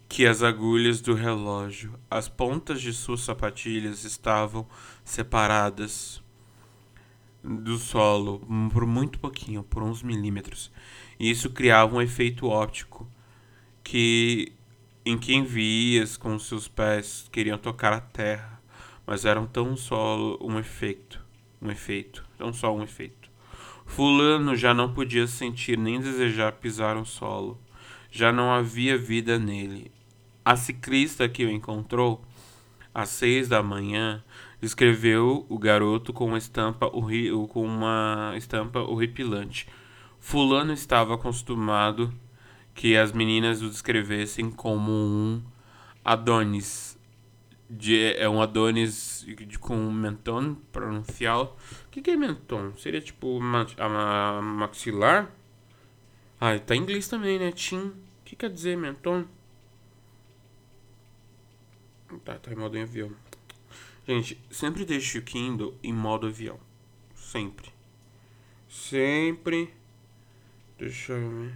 que 0.09 0.25
as 0.25 0.43
agulhas 0.43 0.99
do 0.99 1.13
relógio. 1.13 1.93
As 2.09 2.27
pontas 2.27 2.81
de 2.81 2.91
suas 2.91 3.21
sapatilhas 3.21 4.03
estavam 4.03 4.67
separadas 5.05 6.21
do 7.43 7.77
solo 7.77 8.39
por 8.71 8.85
muito 8.85 9.19
pouquinho, 9.19 9.63
por 9.63 9.83
uns 9.83 10.03
milímetros. 10.03 10.71
E 11.19 11.29
isso 11.29 11.49
criava 11.49 11.95
um 11.95 12.01
efeito 12.01 12.47
óptico 12.47 13.07
que 13.83 14.53
em 15.05 15.17
quem 15.17 15.43
vias 15.43 16.17
com 16.17 16.37
seus 16.37 16.67
pés 16.67 17.27
queriam 17.31 17.57
tocar 17.57 17.93
a 17.93 18.01
terra, 18.01 18.61
mas 19.05 19.25
eram 19.25 19.47
tão 19.47 19.75
só 19.75 20.37
um 20.41 20.59
efeito, 20.59 21.23
um 21.61 21.71
efeito, 21.71 22.25
tão 22.37 22.53
só 22.53 22.75
um 22.75 22.83
efeito. 22.83 23.29
Fulano 23.85 24.55
já 24.55 24.71
não 24.71 24.93
podia 24.93 25.25
sentir 25.25 25.77
nem 25.77 25.99
desejar 25.99 26.51
pisar 26.53 26.95
o 26.95 27.05
solo. 27.05 27.59
Já 28.11 28.31
não 28.31 28.53
havia 28.53 28.97
vida 28.97 29.39
nele. 29.39 29.91
A 30.45 30.55
ciclista 30.55 31.27
que 31.27 31.43
o 31.43 31.49
encontrou 31.49 32.23
às 32.93 33.09
seis 33.09 33.47
da 33.47 33.63
manhã 33.63 34.23
descreveu 34.61 35.45
o 35.49 35.57
garoto 35.57 36.11
com 36.11 36.25
uma 36.25 36.37
estampa, 36.37 36.89
com 36.89 37.63
uma 37.63 38.33
estampa 38.35 38.79
horripilante. 38.79 39.67
Fulano 40.19 40.73
estava 40.73 41.15
acostumado 41.15 42.13
que 42.73 42.95
as 42.95 43.11
meninas 43.11 43.61
o 43.61 43.69
descrevessem 43.69 44.51
como 44.51 44.91
um 44.91 45.41
Adonis. 46.03 46.97
De, 47.69 48.13
é 48.15 48.27
um 48.27 48.41
Adonis 48.41 49.25
de, 49.27 49.59
com 49.59 49.75
menton 49.91 50.55
pronuncial. 50.71 51.57
O 51.85 51.89
que, 51.89 52.01
que 52.01 52.11
é 52.11 52.15
menton? 52.15 52.73
Seria 52.77 53.01
tipo 53.01 53.39
a, 53.77 54.41
maxilar? 54.41 55.31
Ah, 56.39 56.57
tá 56.57 56.75
em 56.75 56.79
inglês 56.79 57.07
também, 57.07 57.37
né? 57.37 57.51
Tim. 57.51 57.87
O 57.87 57.93
que 58.25 58.35
quer 58.35 58.49
dizer 58.49 58.75
menton? 58.77 59.25
Tá, 62.25 62.35
tá 62.35 62.51
em 62.51 62.55
modo 62.55 62.75
em 62.77 62.83
avião. 62.83 63.11
Gente, 64.09 64.41
sempre 64.49 64.85
deixe 64.85 65.19
o 65.19 65.21
Kindle 65.21 65.77
em 65.83 65.93
modo 65.93 66.25
avião. 66.25 66.59
Sempre. 67.13 67.69
Sempre. 68.67 69.71
Deixa 70.79 71.13
eu 71.13 71.29
ver. 71.29 71.53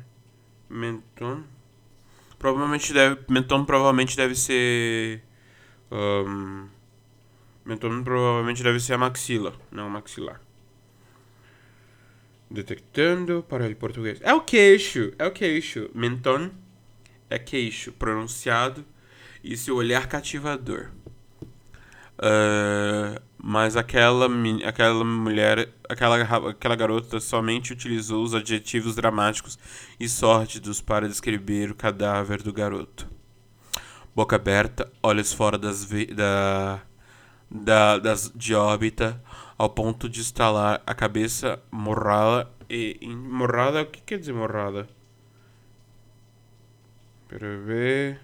Menton. 0.69 1.45
Provavelmente 2.37 2.93
deve. 2.93 3.21
Menton 3.27 3.65
provavelmente 3.65 4.15
deve 4.15 4.35
ser. 4.35 5.23
Um, 5.91 6.67
menton 7.65 8.03
provavelmente 8.03 8.61
deve 8.61 8.79
ser 8.79 8.93
a 8.93 8.97
maxila, 8.99 9.59
não 9.71 9.89
maxilar. 9.89 10.39
Detectando 12.51 13.43
para 13.49 13.67
o 13.67 13.75
português. 13.75 14.19
É 14.21 14.31
o 14.31 14.41
queixo, 14.41 15.11
é 15.17 15.25
o 15.25 15.31
queixo. 15.31 15.89
Menton 15.95 16.51
é 17.31 17.39
queixo, 17.39 17.91
pronunciado 17.93 18.85
e 19.43 19.57
seu 19.57 19.75
olhar 19.75 20.07
cativador. 20.07 20.91
Uh, 22.19 23.19
mas 23.37 23.75
aquela, 23.75 24.27
aquela 24.65 25.03
mulher, 25.03 25.69
aquela, 25.89 26.21
aquela 26.49 26.75
garota 26.75 27.19
somente 27.19 27.73
utilizou 27.73 28.23
os 28.23 28.33
adjetivos 28.33 28.95
dramáticos 28.95 29.59
e 29.99 30.07
sórdidos 30.07 30.79
para 30.79 31.09
descrever 31.09 31.71
o 31.71 31.75
cadáver 31.75 32.41
do 32.41 32.53
garoto. 32.53 33.09
Boca 34.15 34.35
aberta, 34.35 34.91
olhos 35.01 35.33
fora 35.33 35.57
das 35.57 35.89
da, 36.15 36.81
da, 37.49 37.97
das, 37.97 38.31
de 38.33 38.55
órbita, 38.55 39.21
ao 39.57 39.69
ponto 39.69 40.07
de 40.07 40.21
estalar 40.21 40.81
a 40.85 40.93
cabeça 40.93 41.59
morrada 41.71 42.49
e. 42.69 42.97
Morrada? 43.07 43.81
O 43.81 43.85
que 43.87 44.01
quer 44.01 44.19
dizer 44.19 44.33
morrada? 44.33 44.87
Para 47.27 47.57
ver. 47.57 48.21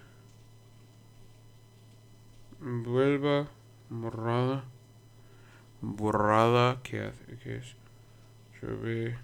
Vuelva. 2.60 3.59
Morrada. 3.90 4.64
Borrada. 5.82 6.80
¿Qué 6.84 7.00
hace? 7.00 7.36
¿Qué 7.42 7.56
es? 7.56 7.76
Deixa 8.52 8.66
eu 8.66 8.78
ver. 8.78 9.18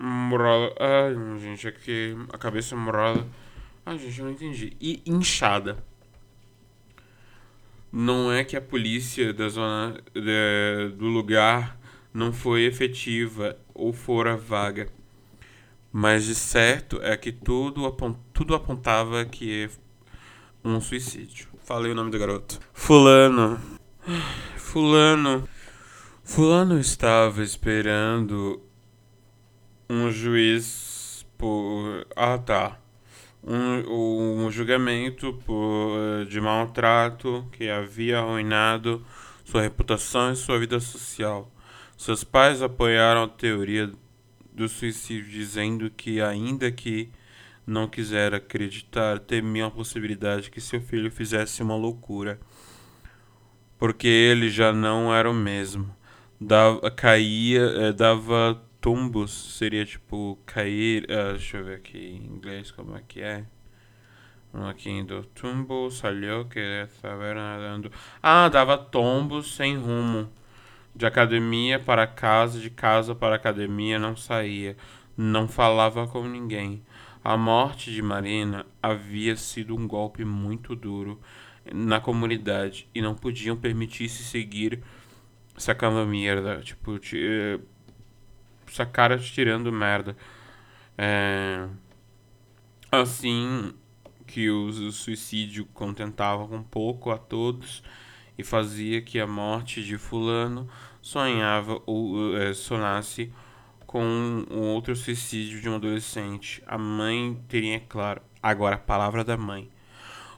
Morrada. 0.00 0.72
Ai, 0.80 1.38
gente, 1.38 1.68
aqui 1.68 2.16
a 2.32 2.38
cabeça 2.38 2.74
morrada. 2.74 3.26
Ai, 3.84 3.98
gente, 3.98 4.18
eu 4.18 4.24
não 4.24 4.32
entendi. 4.32 4.74
E 4.80 5.02
inchada. 5.04 5.84
Não 7.92 8.32
é 8.32 8.42
que 8.42 8.56
a 8.56 8.60
polícia 8.60 9.34
da 9.34 9.50
zona 9.50 10.00
de, 10.14 10.96
do 10.96 11.06
lugar 11.08 11.78
não 12.12 12.32
foi 12.32 12.64
efetiva 12.64 13.58
ou 13.74 13.92
fora 13.92 14.34
vaga. 14.34 14.88
Mas 15.92 16.24
de 16.24 16.34
certo 16.34 17.00
é 17.02 17.16
que 17.18 17.32
tudo, 17.32 17.84
apont, 17.84 18.18
tudo 18.32 18.54
apontava 18.54 19.26
que 19.26 19.64
é 19.64 19.70
um 20.64 20.80
suicídio. 20.80 21.57
Falei 21.68 21.92
o 21.92 21.94
nome 21.94 22.10
do 22.10 22.18
garoto. 22.18 22.58
Fulano. 22.72 23.60
Fulano. 24.56 25.46
Fulano 26.24 26.80
estava 26.80 27.42
esperando 27.42 28.62
um 29.86 30.10
juiz 30.10 31.26
por. 31.36 32.06
Ah, 32.16 32.38
tá. 32.38 32.78
Um, 33.44 34.46
um 34.46 34.50
julgamento 34.50 35.34
por, 35.44 36.24
de 36.26 36.40
maltrato 36.40 37.46
que 37.52 37.68
havia 37.68 38.20
arruinado 38.20 39.04
sua 39.44 39.60
reputação 39.60 40.32
e 40.32 40.36
sua 40.36 40.58
vida 40.58 40.80
social. 40.80 41.52
Seus 41.98 42.24
pais 42.24 42.62
apoiaram 42.62 43.24
a 43.24 43.28
teoria 43.28 43.92
do 44.54 44.70
suicídio, 44.70 45.30
dizendo 45.30 45.90
que, 45.90 46.18
ainda 46.22 46.72
que 46.72 47.10
não 47.68 47.86
quisera 47.86 48.38
acreditar, 48.38 49.18
temia 49.18 49.66
a 49.66 49.70
possibilidade 49.70 50.50
que 50.50 50.60
seu 50.60 50.80
filho 50.80 51.10
fizesse 51.10 51.62
uma 51.62 51.76
loucura, 51.76 52.40
porque 53.78 54.08
ele 54.08 54.48
já 54.48 54.72
não 54.72 55.14
era 55.14 55.30
o 55.30 55.34
mesmo. 55.34 55.94
Dava, 56.40 56.90
caía, 56.90 57.60
eh, 57.60 57.92
dava 57.92 58.60
tumbos, 58.80 59.56
seria 59.58 59.84
tipo 59.84 60.38
cair. 60.46 61.04
Uh, 61.04 61.32
deixa 61.32 61.58
eu 61.58 61.64
ver 61.64 61.76
aqui 61.76 61.98
em 61.98 62.36
inglês 62.36 62.70
como 62.70 62.96
é 62.96 63.02
que 63.06 63.20
é. 63.20 63.44
Aqui 64.52 65.02
do 65.02 65.24
tumbo 65.24 65.90
salió 65.90 66.44
que 66.44 66.58
estava 66.58 67.34
nadando. 67.34 67.92
Ah, 68.22 68.48
dava 68.48 68.78
tombos 68.78 69.54
sem 69.54 69.76
rumo. 69.76 70.30
De 70.94 71.04
academia 71.06 71.78
para 71.78 72.06
casa, 72.06 72.58
de 72.58 72.70
casa 72.70 73.14
para 73.14 73.36
academia, 73.36 73.98
não 73.98 74.16
saía. 74.16 74.76
Não 75.16 75.46
falava 75.46 76.06
com 76.06 76.26
ninguém. 76.26 76.82
A 77.28 77.36
morte 77.36 77.92
de 77.92 78.00
Marina 78.00 78.64
havia 78.82 79.36
sido 79.36 79.76
um 79.76 79.86
golpe 79.86 80.24
muito 80.24 80.74
duro 80.74 81.20
na 81.70 82.00
comunidade 82.00 82.88
e 82.94 83.02
não 83.02 83.14
podiam 83.14 83.54
permitir-se 83.54 84.24
seguir 84.24 84.82
sacando 85.54 86.06
merda, 86.06 86.62
tipo, 86.62 86.98
te, 86.98 87.60
essa 88.66 88.86
cara 88.86 89.18
tirando 89.18 89.70
merda. 89.70 90.16
É, 90.96 91.68
assim 92.90 93.74
que 94.26 94.48
o, 94.48 94.90
suicídio 94.90 95.66
contentava 95.74 96.44
um 96.44 96.62
pouco 96.62 97.10
a 97.10 97.18
todos 97.18 97.82
e 98.38 98.42
fazia 98.42 99.02
que 99.02 99.20
a 99.20 99.26
morte 99.26 99.84
de 99.84 99.98
fulano 99.98 100.66
sonhava 101.02 101.82
ou 101.84 102.34
é, 102.38 102.54
com 103.88 104.44
um 104.50 104.60
outro 104.60 104.94
suicídio 104.94 105.62
de 105.62 105.68
um 105.68 105.76
adolescente. 105.76 106.62
A 106.66 106.76
mãe 106.76 107.42
teria, 107.48 107.76
é 107.76 107.80
claro, 107.80 108.20
agora 108.42 108.76
a 108.76 108.78
palavra 108.78 109.24
da 109.24 109.34
mãe. 109.34 109.70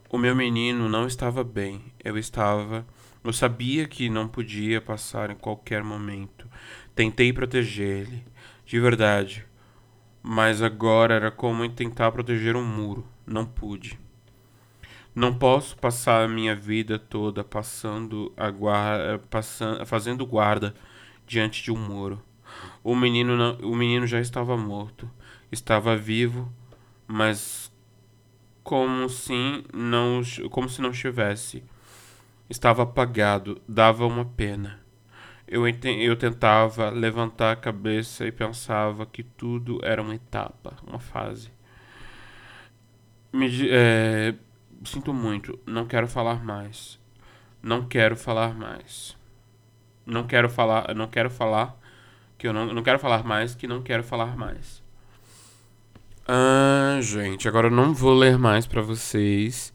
O 0.08 0.16
meu 0.16 0.36
menino 0.36 0.88
não 0.88 1.04
estava 1.04 1.42
bem. 1.42 1.82
Eu 2.02 2.16
estava. 2.16 2.86
Eu 3.24 3.32
sabia 3.32 3.88
que 3.88 4.08
não 4.08 4.28
podia 4.28 4.80
passar 4.80 5.30
em 5.30 5.34
qualquer 5.34 5.82
momento. 5.82 6.48
Tentei 6.94 7.32
proteger 7.32 8.06
ele, 8.06 8.24
de 8.64 8.78
verdade. 8.78 9.44
Mas 10.22 10.62
agora 10.62 11.14
era 11.14 11.30
como 11.32 11.68
tentar 11.68 12.12
proteger 12.12 12.54
um 12.54 12.64
muro. 12.64 13.04
Não 13.26 13.44
pude. 13.44 13.98
Não 15.12 15.34
posso 15.34 15.76
passar 15.76 16.22
a 16.24 16.28
minha 16.28 16.54
vida 16.54 17.00
toda 17.00 17.42
passando 17.42 18.32
a 18.36 18.48
guarda, 18.48 19.18
passando, 19.28 19.84
fazendo 19.84 20.24
guarda 20.24 20.72
diante 21.26 21.64
de 21.64 21.72
um 21.72 21.76
muro. 21.76 22.22
O 22.82 22.94
menino, 22.94 23.36
não, 23.36 23.56
o 23.60 23.76
menino 23.76 24.06
já 24.06 24.20
estava 24.20 24.56
morto. 24.56 25.10
Estava 25.50 25.96
vivo, 25.96 26.52
mas 27.06 27.72
como 28.62 29.08
se 29.08 29.64
não, 29.72 30.22
como 30.50 30.68
se 30.68 30.80
não 30.80 30.90
estivesse. 30.90 31.64
Estava 32.48 32.82
apagado, 32.82 33.60
dava 33.68 34.06
uma 34.06 34.24
pena. 34.24 34.80
Eu, 35.46 35.64
eu 35.66 36.16
tentava 36.16 36.90
levantar 36.90 37.52
a 37.52 37.56
cabeça 37.56 38.26
e 38.26 38.32
pensava 38.32 39.04
que 39.04 39.22
tudo 39.22 39.80
era 39.82 40.00
uma 40.00 40.14
etapa, 40.14 40.76
uma 40.86 41.00
fase. 41.00 41.50
Me, 43.32 43.48
é, 43.68 44.34
Sinto 44.84 45.12
muito, 45.12 45.58
não 45.66 45.86
quero 45.86 46.08
falar 46.08 46.42
mais. 46.42 46.98
Não 47.62 47.86
quero 47.86 48.16
falar 48.16 48.54
mais. 48.54 49.16
Não 50.06 50.26
quero 50.26 50.48
falar, 50.48 50.94
não 50.94 51.06
quero 51.06 51.28
falar 51.28 51.78
que 52.40 52.48
eu 52.48 52.54
não, 52.54 52.72
não 52.72 52.82
quero 52.82 52.98
falar 52.98 53.22
mais, 53.22 53.54
que 53.54 53.66
não 53.66 53.82
quero 53.82 54.02
falar 54.02 54.34
mais. 54.34 54.82
Ah, 56.26 56.98
gente, 57.02 57.46
agora 57.46 57.66
eu 57.66 57.70
não 57.70 57.92
vou 57.92 58.14
ler 58.14 58.38
mais 58.38 58.66
para 58.66 58.80
vocês. 58.80 59.74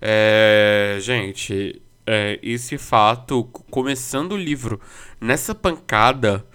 É, 0.00 0.96
gente, 1.02 1.82
é, 2.06 2.40
esse 2.42 2.78
fato, 2.78 3.44
começando 3.70 4.32
o 4.32 4.36
livro 4.38 4.80
nessa 5.20 5.54
pancada, 5.54 6.46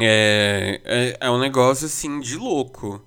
é, 0.00 0.80
é, 0.84 1.16
é 1.20 1.30
um 1.30 1.38
negócio 1.38 1.86
assim 1.86 2.18
de 2.18 2.36
louco. 2.36 3.00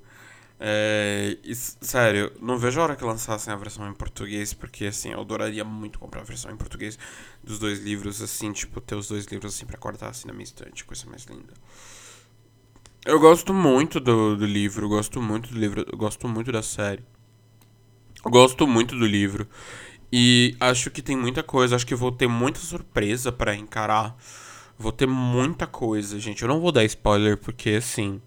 É, 0.62 1.38
e, 1.44 1.56
sério, 1.56 2.34
não 2.42 2.58
vejo 2.58 2.80
a 2.80 2.84
hora 2.84 2.96
que 2.96 3.04
lançassem 3.04 3.54
a 3.54 3.56
versão 3.56 3.88
em 3.88 3.94
português, 3.94 4.54
porque 4.54 4.88
assim, 4.88 5.12
eu 5.12 5.22
adoraria 5.22 5.64
muito 5.64 5.98
comprar 6.00 6.22
a 6.22 6.26
versão 6.26 6.52
em 6.52 6.58
português 6.58 7.00
dos 7.42 7.60
dois 7.60 7.80
livros, 7.80 8.22
assim, 8.22 8.52
tipo, 8.52 8.82
ter 8.82 8.96
os 8.96 9.08
dois 9.08 9.26
livros 9.26 9.56
assim 9.56 9.66
pra 9.66 9.78
cortar 9.78 10.10
assim 10.10 10.28
na 10.28 10.34
minha 10.34 10.44
estante, 10.44 10.84
coisa 10.84 11.06
mais 11.10 11.24
linda. 11.26 11.54
Eu 13.06 13.20
gosto 13.20 13.54
muito 13.54 14.00
do, 14.00 14.36
do 14.36 14.46
livro, 14.46 14.90
gosto 14.90 15.22
muito 15.22 15.50
do 15.54 15.58
livro, 15.58 15.86
gosto 15.96 16.28
muito 16.28 16.52
da 16.52 16.62
série. 16.62 17.04
Gosto 18.24 18.68
muito 18.68 18.98
do 18.98 19.06
livro. 19.06 19.48
E 20.12 20.56
acho 20.60 20.92
que 20.92 21.02
tem 21.02 21.16
muita 21.16 21.42
coisa, 21.42 21.76
acho 21.76 21.86
que 21.88 21.96
vou 21.96 22.12
ter 22.12 22.28
muita 22.28 22.60
surpresa 22.60 23.32
para 23.32 23.56
encarar. 23.56 24.18
Vou 24.78 24.92
ter 24.92 25.08
muita 25.08 25.66
coisa, 25.68 26.20
gente. 26.20 26.42
Eu 26.42 26.50
não 26.50 26.60
vou 26.60 26.72
dar 26.72 26.84
spoiler 26.86 27.38
porque 27.38 27.72
assim, 27.72 28.22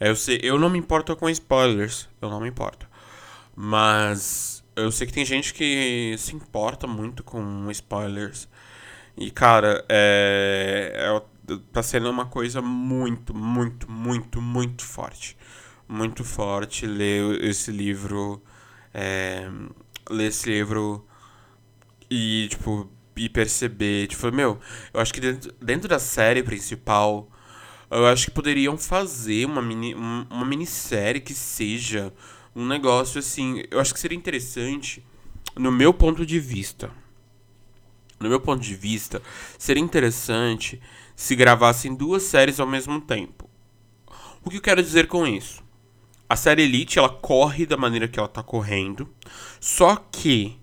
eu, 0.00 0.16
sei, 0.16 0.40
eu 0.42 0.58
não 0.58 0.70
me 0.70 0.78
importo 0.78 1.14
com 1.16 1.28
spoilers. 1.28 2.08
Eu 2.20 2.30
não 2.30 2.40
me 2.40 2.48
importo. 2.48 2.88
Mas 3.54 4.64
eu 4.76 4.92
sei 4.92 5.06
que 5.06 5.12
tem 5.12 5.24
gente 5.24 5.52
que 5.52 6.14
se 6.18 6.34
importa 6.34 6.86
muito 6.86 7.24
com 7.24 7.70
spoilers. 7.70 8.48
E, 9.16 9.30
cara, 9.30 9.84
é, 9.88 10.92
é, 11.46 11.56
tá 11.72 11.82
sendo 11.82 12.08
uma 12.10 12.26
coisa 12.26 12.62
muito, 12.62 13.34
muito, 13.34 13.90
muito, 13.90 14.40
muito 14.40 14.84
forte. 14.84 15.36
Muito 15.88 16.22
forte 16.24 16.86
ler 16.86 17.42
esse 17.44 17.72
livro. 17.72 18.42
É, 18.94 19.50
ler 20.10 20.28
esse 20.28 20.48
livro 20.48 21.06
e, 22.10 22.48
tipo, 22.50 22.90
e 23.16 23.28
perceber. 23.28 24.06
Tipo, 24.06 24.32
meu, 24.32 24.58
eu 24.94 25.00
acho 25.00 25.12
que 25.12 25.20
dentro, 25.20 25.52
dentro 25.60 25.88
da 25.88 25.98
série 25.98 26.42
principal 26.42 27.28
eu 27.90 28.06
acho 28.06 28.26
que 28.26 28.30
poderiam 28.30 28.76
fazer 28.76 29.46
uma, 29.46 29.62
mini, 29.62 29.94
uma 29.94 30.44
minissérie 30.44 31.20
que 31.20 31.34
seja 31.34 32.12
um 32.54 32.66
negócio 32.66 33.18
assim. 33.18 33.62
Eu 33.70 33.80
acho 33.80 33.94
que 33.94 34.00
seria 34.00 34.16
interessante, 34.16 35.04
no 35.56 35.72
meu 35.72 35.94
ponto 35.94 36.26
de 36.26 36.38
vista. 36.38 36.90
No 38.20 38.28
meu 38.28 38.40
ponto 38.40 38.60
de 38.60 38.74
vista, 38.74 39.22
seria 39.56 39.82
interessante 39.82 40.80
se 41.14 41.34
gravassem 41.34 41.94
duas 41.94 42.24
séries 42.24 42.60
ao 42.60 42.66
mesmo 42.66 43.00
tempo. 43.00 43.48
O 44.44 44.50
que 44.50 44.56
eu 44.56 44.62
quero 44.62 44.82
dizer 44.82 45.06
com 45.06 45.26
isso? 45.26 45.62
A 46.28 46.36
série 46.36 46.62
Elite 46.62 46.98
ela 46.98 47.08
corre 47.08 47.64
da 47.64 47.76
maneira 47.76 48.06
que 48.06 48.18
ela 48.18 48.28
tá 48.28 48.42
correndo, 48.42 49.08
só 49.60 49.96
que 49.96 50.58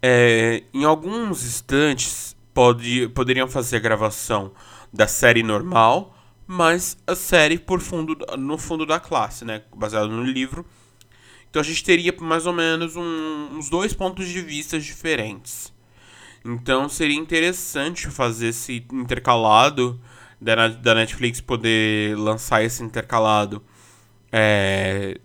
é, 0.00 0.62
em 0.72 0.84
alguns 0.84 1.44
instantes 1.44 2.36
pode, 2.54 3.08
poderiam 3.08 3.46
fazer 3.46 3.76
a 3.76 3.80
gravação 3.80 4.52
da 4.92 5.06
série 5.06 5.42
normal 5.42 6.15
mas 6.46 6.96
a 7.06 7.14
série 7.14 7.58
por 7.58 7.80
fundo 7.80 8.16
no 8.38 8.56
fundo 8.56 8.86
da 8.86 9.00
classe, 9.00 9.44
né, 9.44 9.62
baseado 9.74 10.08
no 10.08 10.22
livro. 10.22 10.64
Então 11.50 11.60
a 11.60 11.64
gente 11.64 11.82
teria 11.82 12.14
mais 12.20 12.46
ou 12.46 12.52
menos 12.52 12.96
um, 12.96 13.48
uns 13.52 13.68
dois 13.68 13.92
pontos 13.92 14.28
de 14.28 14.40
vista 14.40 14.78
diferentes. 14.78 15.72
Então 16.44 16.88
seria 16.88 17.16
interessante 17.16 18.08
fazer 18.08 18.48
esse 18.48 18.86
intercalado 18.92 20.00
da, 20.40 20.68
da 20.68 20.94
Netflix 20.94 21.40
poder 21.40 22.16
lançar 22.16 22.62
esse 22.62 22.82
intercalado 22.82 23.62
é, 24.30 25.18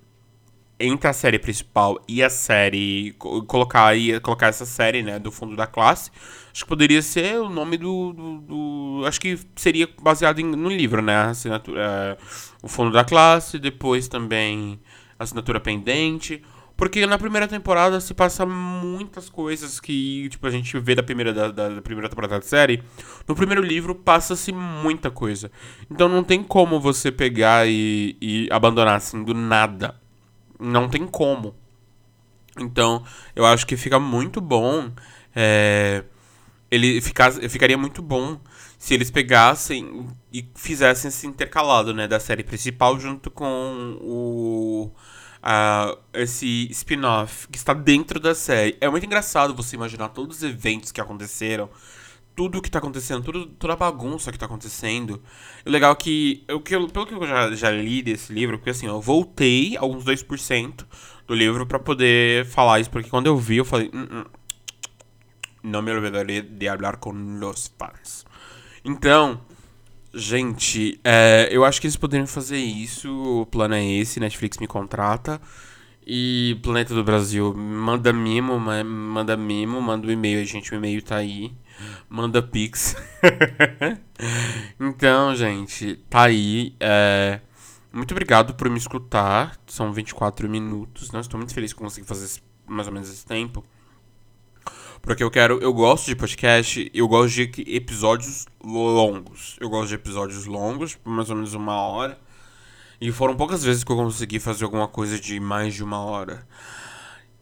entre 0.84 1.08
a 1.08 1.14
série 1.14 1.40
principal 1.40 2.00
e 2.08 2.22
a 2.24 2.30
série 2.30 3.14
colocar 3.48 3.94
colocar 4.22 4.48
essa 4.48 4.66
série 4.66 5.04
né 5.04 5.20
do 5.20 5.32
fundo 5.32 5.56
da 5.56 5.68
classe 5.68 6.12
Acho 6.54 6.64
que 6.64 6.70
poderia 6.70 7.02
ser 7.02 7.40
o 7.40 7.50
nome 7.50 7.78
do. 7.78 8.12
do, 8.12 8.38
do 8.42 9.06
acho 9.06 9.22
que 9.22 9.40
seria 9.56 9.88
baseado 10.02 10.40
em, 10.40 10.46
no 10.46 10.70
livro, 10.70 11.02
né? 11.02 11.16
Assinatura, 11.16 11.82
é, 11.82 12.18
o 12.62 12.68
fundo 12.68 12.92
da 12.92 13.06
classe, 13.06 13.58
depois 13.58 14.08
também 14.08 14.80
assinatura 15.18 15.60
pendente. 15.60 16.44
Porque 16.76 17.06
na 17.06 17.18
primeira 17.18 17.48
temporada 17.48 18.02
se 18.02 18.14
passa 18.14 18.44
muitas 18.44 19.30
coisas 19.30 19.80
que, 19.80 20.28
tipo, 20.30 20.48
a 20.48 20.50
gente 20.50 20.78
vê 20.80 20.96
da 20.96 21.04
primeira, 21.04 21.32
da, 21.32 21.52
da 21.52 21.82
primeira 21.82 22.10
temporada 22.10 22.40
da 22.40 22.42
série. 22.42 22.84
No 23.28 23.36
primeiro 23.36 23.62
livro 23.62 23.94
passa-se 23.94 24.52
muita 24.52 25.12
coisa. 25.12 25.52
Então 25.90 26.10
não 26.10 26.24
tem 26.24 26.44
como 26.44 26.80
você 26.80 27.12
pegar 27.12 27.68
e, 27.68 28.18
e 28.20 28.48
abandonar 28.52 28.96
assim 28.96 29.24
do 29.24 29.34
nada. 29.34 30.01
Não 30.62 30.88
tem 30.88 31.08
como. 31.08 31.56
Então 32.60 33.04
eu 33.36 33.46
acho 33.46 33.66
que 33.66 33.76
fica 33.76 34.00
muito 34.00 34.40
bom. 34.40 34.92
É, 35.36 36.04
ele 36.70 37.02
ficar, 37.02 37.32
ficaria 37.34 37.78
muito 37.78 38.02
bom 38.02 38.40
se 38.78 38.94
eles 38.94 39.12
pegassem 39.12 40.08
e 40.32 40.48
fizessem 40.56 41.10
esse 41.10 41.28
intercalado, 41.28 41.94
né, 41.94 42.08
da 42.08 42.20
série 42.20 42.44
principal 42.44 43.00
junto 43.00 43.30
com 43.30 43.98
o 44.02 44.92
uh, 45.42 45.98
esse 46.14 46.68
spin-off 46.72 47.48
que 47.50 47.58
está 47.58 47.74
dentro 47.74 48.20
da 48.20 48.34
série. 48.34 48.78
É 48.80 48.90
muito 48.90 49.06
engraçado 49.06 49.54
você 49.54 49.76
imaginar 49.76 50.10
todos 50.10 50.38
os 50.38 50.44
eventos 50.44 50.92
que 50.92 51.02
aconteceram, 51.02 51.70
tudo 52.36 52.58
o 52.58 52.62
que 52.62 52.70
está 52.70 52.80
acontecendo, 52.80 53.24
tudo, 53.24 53.46
toda 53.46 53.74
a 53.74 53.76
bagunça 53.76 54.32
que 54.32 54.38
está 54.38 54.46
acontecendo. 54.46 55.22
O 55.66 55.70
legal 55.70 55.92
é 55.92 55.96
que, 55.96 56.44
eu, 56.48 56.60
que 56.60 56.76
eu, 56.76 56.88
pelo 56.88 57.06
que 57.06 57.14
eu 57.14 57.28
já, 57.28 57.52
já 57.54 57.72
li 57.72 58.02
desse 58.02 58.34
livro, 58.34 58.58
porque 58.58 58.72
assim, 58.72 58.88
eu 58.88 59.02
voltei 59.02 59.76
alguns 59.78 60.04
2% 60.06 60.86
do 61.28 61.34
livro 61.34 61.66
para 61.66 61.80
poder 61.80 62.46
falar 62.46 62.80
isso, 62.80 62.90
porque 62.90 63.10
quando 63.10 63.28
eu 63.28 63.38
vi, 63.38 63.58
eu 63.58 63.66
falei, 63.66 63.90
hum, 63.94 64.08
hum, 64.12 64.26
não 65.64 65.82
me 65.82 65.92
olvidaré 65.92 66.42
de 66.42 66.68
hablar 66.68 66.98
com 66.98 67.12
los 67.12 67.72
fans. 67.78 68.26
Então, 68.84 69.40
gente, 70.14 71.00
é, 71.04 71.48
eu 71.52 71.64
acho 71.64 71.80
que 71.80 71.88
eles 71.88 71.96
poderiam 71.96 72.28
fazer 72.28 72.58
isso. 72.58 73.42
O 73.42 73.46
plano 73.46 73.76
é 73.76 73.86
esse: 73.86 74.20
Netflix 74.20 74.58
me 74.58 74.68
contrata. 74.68 75.40
E 76.14 76.60
Planeta 76.62 76.94
do 76.94 77.06
Brasil, 77.06 77.54
manda 77.54 78.12
mimo, 78.12 78.60
manda 78.60 79.38
mimo, 79.38 79.82
manda 79.82 80.06
o 80.06 80.10
um 80.10 80.12
e-mail, 80.12 80.42
a 80.42 80.44
gente, 80.44 80.74
o 80.74 80.76
e-mail 80.76 81.02
tá 81.02 81.16
aí. 81.16 81.54
Manda 82.10 82.44
pix. 82.44 82.98
então, 84.78 85.34
gente, 85.34 85.96
tá 86.10 86.24
aí. 86.24 86.76
É, 86.82 87.40
muito 87.94 88.12
obrigado 88.12 88.56
por 88.56 88.70
me 88.70 88.78
escutar. 88.78 89.58
São 89.66 89.94
24 89.94 90.50
minutos. 90.50 91.14
Né? 91.14 91.22
Estou 91.22 91.38
muito 91.38 91.54
feliz 91.54 91.72
que 91.72 91.80
consegui 91.80 92.06
fazer 92.06 92.42
mais 92.68 92.90
ou 92.90 92.94
menos 92.94 93.10
esse 93.10 93.26
tempo. 93.26 93.64
Porque 95.02 95.24
eu 95.24 95.32
quero. 95.32 95.60
Eu 95.60 95.74
gosto 95.74 96.08
de 96.08 96.16
podcast, 96.18 96.92
eu 96.94 97.08
gosto 97.08 97.36
de 97.36 97.64
episódios 97.74 98.48
longos. 98.62 99.56
Eu 99.62 99.70
gosto 99.70 99.88
de 99.88 99.96
episódios 99.96 100.46
longos, 100.46 100.94
por 100.94 101.10
mais 101.10 101.30
ou 101.30 101.38
menos 101.38 101.54
uma 101.54 101.76
hora. 101.76 102.20
E 103.02 103.12
foram 103.12 103.36
poucas 103.36 103.64
vezes 103.64 103.84
que 103.84 103.92
eu 103.92 103.96
consegui 103.96 104.40
fazer 104.40 104.64
alguma 104.64 104.88
coisa 104.88 105.20
de 105.20 105.40
mais 105.40 105.74
de 105.74 105.84
uma 105.84 106.00
hora. 106.00 106.48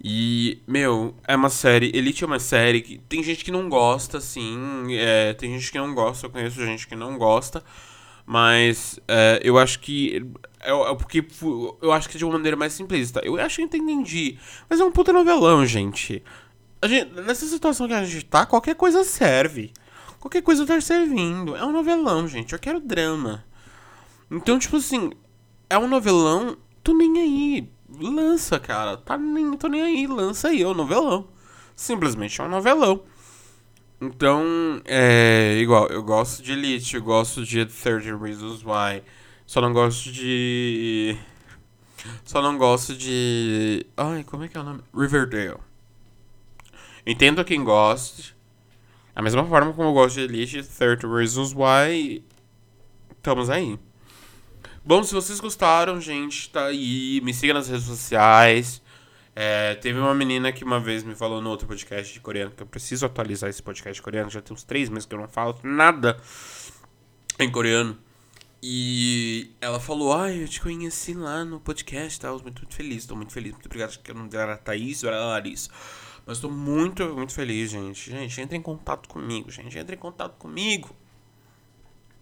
E, 0.02 0.62
meu, 0.66 1.14
é 1.28 1.36
uma 1.36 1.50
série. 1.50 1.92
Elite 1.94 2.24
é 2.24 2.28
uma 2.28 2.40
série 2.40 2.82
que 2.82 2.98
tem 2.98 3.22
gente 3.22 3.44
que 3.44 3.52
não 3.52 3.68
gosta, 3.68 4.20
assim. 4.20 4.88
É, 4.92 5.34
tem 5.34 5.52
gente 5.52 5.70
que 5.70 5.78
não 5.78 5.94
gosta, 5.94 6.26
eu 6.26 6.30
conheço 6.30 6.66
gente 6.66 6.88
que 6.88 6.96
não 6.96 7.18
gosta. 7.18 7.62
Mas 8.26 9.00
é, 9.06 9.42
eu 9.44 9.58
acho 9.58 9.82
que. 9.82 10.26
É, 10.62 10.72
é 10.72 10.96
porque 10.96 11.26
eu 11.82 11.92
acho 11.92 12.08
que 12.08 12.18
de 12.18 12.24
uma 12.24 12.34
maneira 12.34 12.56
mais 12.56 12.72
simplista. 12.72 13.20
Eu 13.22 13.36
acho 13.38 13.58
que 13.58 13.62
eu 13.62 13.66
entendi. 13.66 14.40
Mas 14.70 14.80
é 14.80 14.84
um 14.86 14.92
puta 14.92 15.12
novelão, 15.12 15.66
gente. 15.66 16.24
gente. 16.86 17.12
Nessa 17.22 17.46
situação 17.46 17.86
que 17.86 17.94
a 17.94 18.06
gente 18.06 18.24
tá, 18.24 18.46
qualquer 18.46 18.76
coisa 18.76 19.04
serve. 19.04 19.74
Qualquer 20.22 20.42
coisa 20.42 20.66
tá 20.66 20.80
servindo. 20.80 21.54
É 21.54 21.66
um 21.66 21.74
novelão, 21.74 22.30
gente. 22.30 22.54
Eu 22.54 22.60
quero 22.60 22.80
drama. 22.80 23.44
Então, 24.32 24.58
tipo 24.58 24.78
assim, 24.78 25.12
é 25.70 25.78
um 25.78 25.88
novelão, 25.88 26.58
tô 26.84 26.94
nem 26.94 27.20
aí. 27.20 27.70
Lança, 28.00 28.60
cara. 28.60 28.98
Tá 28.98 29.18
nem, 29.18 29.56
tô 29.58 29.68
nem 29.68 29.82
aí. 29.82 30.08
Lança 30.08 30.50
aí, 30.50 30.62
é 30.62 30.68
um 30.68 30.74
novelão. 30.74 31.28
Simplesmente 31.76 32.40
é 32.42 32.44
um 32.44 32.50
novelão. 32.50 33.04
Então, 34.02 34.82
é 34.86 35.58
igual, 35.60 35.88
eu 35.88 36.02
gosto 36.02 36.42
de 36.42 36.54
Elite, 36.54 36.96
eu 36.96 37.04
gosto 37.04 37.44
de 37.44 37.66
30 37.66 38.18
Reasons 38.18 38.64
Why. 38.64 39.04
Só 39.46 39.60
não 39.62 39.74
gosto 39.74 40.12
de. 40.12 41.18
Só 42.24 42.42
não 42.42 42.58
gosto 42.58 42.96
de. 42.96 43.86
Ai, 43.98 44.24
como 44.24 44.44
é 44.44 44.48
que 44.48 44.58
é 44.58 44.62
o 44.62 44.64
nome? 44.64 44.82
Riverdale. 44.96 45.60
Entendo 47.06 47.44
quem 47.44 47.64
gosta. 47.64 48.24
Da 49.14 49.22
mesma 49.22 49.44
forma 49.46 49.74
como 49.74 49.90
eu 49.90 49.94
gosto 49.94 50.16
de 50.16 50.22
Elite, 50.22 50.64
30 50.64 51.08
Reasons 51.08 51.54
Why. 51.54 52.24
Estamos 53.18 53.50
aí. 53.50 53.78
Bom, 54.90 55.04
se 55.04 55.14
vocês 55.14 55.40
gostaram, 55.40 56.02
gente, 56.02 56.50
tá 56.50 56.66
aí. 56.66 57.22
Me 57.24 57.32
siga 57.32 57.54
nas 57.54 57.70
redes 57.70 57.86
sociais. 57.86 58.82
É, 59.36 59.76
teve 59.76 60.00
uma 60.00 60.16
menina 60.16 60.52
que 60.52 60.64
uma 60.64 60.80
vez 60.80 61.04
me 61.04 61.14
falou 61.14 61.40
no 61.44 61.50
outro 61.52 61.68
podcast 61.68 62.12
de 62.12 62.20
coreano 62.20 62.50
que 62.50 62.64
eu 62.64 62.66
preciso 62.66 63.06
atualizar 63.06 63.52
esse 63.52 63.62
podcast 63.62 63.94
de 63.94 64.02
coreano. 64.02 64.32
Já 64.32 64.42
tem 64.42 64.52
uns 64.52 64.64
três 64.64 64.90
meses 64.90 65.06
que 65.06 65.14
eu 65.14 65.20
não 65.20 65.28
falo 65.28 65.56
nada 65.62 66.20
em 67.38 67.52
coreano. 67.52 68.00
E 68.64 69.52
ela 69.62 69.80
falou: 69.80 70.12
Ai, 70.12 70.42
eu 70.42 70.48
te 70.48 70.60
conheci 70.60 71.14
lá 71.14 71.46
no 71.46 71.60
podcast, 71.60 72.20
tá? 72.20 72.30
Eu 72.30 72.40
muito, 72.40 72.62
muito 72.62 72.74
feliz, 72.74 73.06
tô 73.06 73.16
muito 73.16 73.32
feliz. 73.32 73.52
Muito 73.52 73.68
obrigado, 73.68 73.96
que 73.96 74.10
eu 74.10 74.16
não 74.16 74.28
era 74.34 74.58
Thaís, 74.58 75.04
era 75.04 75.24
Larissa. 75.24 75.70
Mas 76.26 76.40
tô 76.40 76.50
muito, 76.50 77.08
muito 77.14 77.34
feliz, 77.36 77.70
gente. 77.70 78.10
Gente, 78.10 78.42
entre 78.42 78.58
em 78.58 78.62
contato 78.64 79.08
comigo, 79.08 79.52
gente. 79.52 79.78
Entre 79.78 79.96
em 79.96 80.00
contato 80.00 80.36
comigo. 80.40 80.90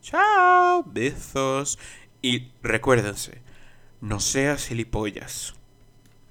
Tchau, 0.02 0.84
beijos. 0.84 1.78
Y 2.22 2.52
recuérdense, 2.64 3.42
no 4.02 4.20
seas 4.20 4.68
gilipollas. 4.68 5.56